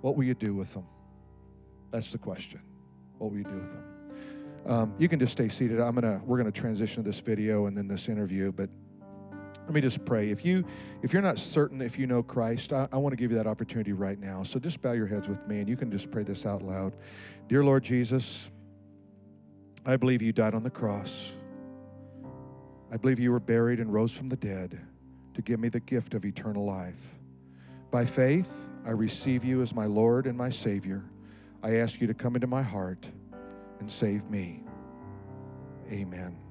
What 0.00 0.16
will 0.16 0.24
you 0.24 0.34
do 0.34 0.54
with 0.54 0.72
them? 0.74 0.86
That's 1.90 2.12
the 2.12 2.18
question. 2.18 2.60
What 3.18 3.30
will 3.30 3.38
you 3.38 3.44
do 3.44 3.56
with 3.56 3.72
them? 3.72 3.84
Um, 4.66 4.94
you 4.98 5.08
can 5.08 5.18
just 5.18 5.32
stay 5.32 5.48
seated. 5.48 5.80
I'm 5.80 5.94
gonna, 5.94 6.22
we're 6.24 6.38
gonna 6.38 6.52
transition 6.52 7.02
to 7.02 7.08
this 7.08 7.20
video 7.20 7.66
and 7.66 7.76
then 7.76 7.88
this 7.88 8.08
interview, 8.08 8.52
but 8.52 8.70
let 9.70 9.74
me 9.76 9.80
just 9.82 10.04
pray. 10.04 10.30
If 10.30 10.44
you 10.44 10.64
if 11.00 11.12
you're 11.12 11.22
not 11.22 11.38
certain 11.38 11.80
if 11.80 11.96
you 11.96 12.08
know 12.08 12.24
Christ, 12.24 12.72
I, 12.72 12.88
I 12.90 12.96
want 12.96 13.12
to 13.12 13.16
give 13.16 13.30
you 13.30 13.36
that 13.36 13.46
opportunity 13.46 13.92
right 13.92 14.18
now. 14.18 14.42
So 14.42 14.58
just 14.58 14.82
bow 14.82 14.90
your 14.90 15.06
heads 15.06 15.28
with 15.28 15.46
me 15.46 15.60
and 15.60 15.68
you 15.68 15.76
can 15.76 15.92
just 15.92 16.10
pray 16.10 16.24
this 16.24 16.44
out 16.44 16.60
loud. 16.60 16.96
Dear 17.46 17.62
Lord 17.62 17.84
Jesus, 17.84 18.50
I 19.86 19.96
believe 19.96 20.22
you 20.22 20.32
died 20.32 20.56
on 20.56 20.64
the 20.64 20.70
cross. 20.70 21.36
I 22.90 22.96
believe 22.96 23.20
you 23.20 23.30
were 23.30 23.38
buried 23.38 23.78
and 23.78 23.94
rose 23.94 24.18
from 24.18 24.26
the 24.26 24.36
dead 24.36 24.80
to 25.34 25.40
give 25.40 25.60
me 25.60 25.68
the 25.68 25.78
gift 25.78 26.14
of 26.14 26.24
eternal 26.24 26.64
life. 26.64 27.14
By 27.92 28.06
faith, 28.06 28.70
I 28.84 28.90
receive 28.90 29.44
you 29.44 29.62
as 29.62 29.72
my 29.72 29.86
Lord 29.86 30.26
and 30.26 30.36
my 30.36 30.50
Savior. 30.50 31.04
I 31.62 31.76
ask 31.76 32.00
you 32.00 32.08
to 32.08 32.14
come 32.14 32.34
into 32.34 32.48
my 32.48 32.62
heart 32.62 33.08
and 33.78 33.88
save 33.88 34.28
me. 34.28 34.64
Amen. 35.92 36.49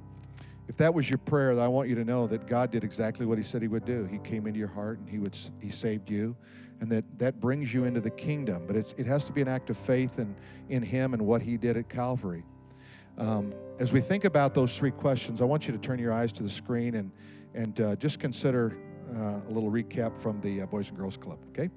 If 0.69 0.77
that 0.77 0.93
was 0.93 1.09
your 1.09 1.17
prayer, 1.17 1.59
I 1.59 1.67
want 1.67 1.89
you 1.89 1.95
to 1.95 2.05
know 2.05 2.27
that 2.27 2.45
God 2.45 2.69
did 2.69 2.83
exactly 2.83 3.25
what 3.25 3.39
He 3.39 3.43
said 3.43 3.63
He 3.63 3.67
would 3.67 3.85
do. 3.85 4.05
He 4.05 4.19
came 4.19 4.45
into 4.45 4.59
your 4.59 4.67
heart 4.67 4.99
and 4.99 5.09
He 5.09 5.17
would 5.17 5.35
He 5.59 5.71
saved 5.71 6.11
you, 6.11 6.37
and 6.79 6.91
that 6.91 7.03
that 7.17 7.39
brings 7.39 7.73
you 7.73 7.85
into 7.85 7.99
the 7.99 8.11
kingdom. 8.11 8.67
But 8.67 8.75
it 8.75 9.07
has 9.07 9.25
to 9.25 9.33
be 9.33 9.41
an 9.41 9.47
act 9.47 9.71
of 9.71 9.77
faith 9.77 10.19
in 10.19 10.35
in 10.69 10.83
Him 10.83 11.15
and 11.15 11.25
what 11.25 11.41
He 11.41 11.57
did 11.57 11.75
at 11.75 11.89
Calvary. 11.89 12.43
Um, 13.17 13.51
as 13.79 13.91
we 13.91 13.99
think 13.99 14.25
about 14.25 14.53
those 14.53 14.77
three 14.77 14.91
questions, 14.91 15.41
I 15.41 15.45
want 15.45 15.67
you 15.67 15.73
to 15.73 15.79
turn 15.79 15.97
your 15.97 16.13
eyes 16.13 16.31
to 16.33 16.43
the 16.43 16.49
screen 16.51 16.93
and 16.93 17.11
and 17.55 17.81
uh, 17.81 17.95
just 17.95 18.19
consider 18.19 18.77
uh, 19.11 19.41
a 19.47 19.49
little 19.49 19.71
recap 19.71 20.15
from 20.15 20.39
the 20.41 20.61
uh, 20.61 20.65
Boys 20.67 20.89
and 20.89 20.99
Girls 20.99 21.17
Club. 21.17 21.39
Okay. 21.49 21.71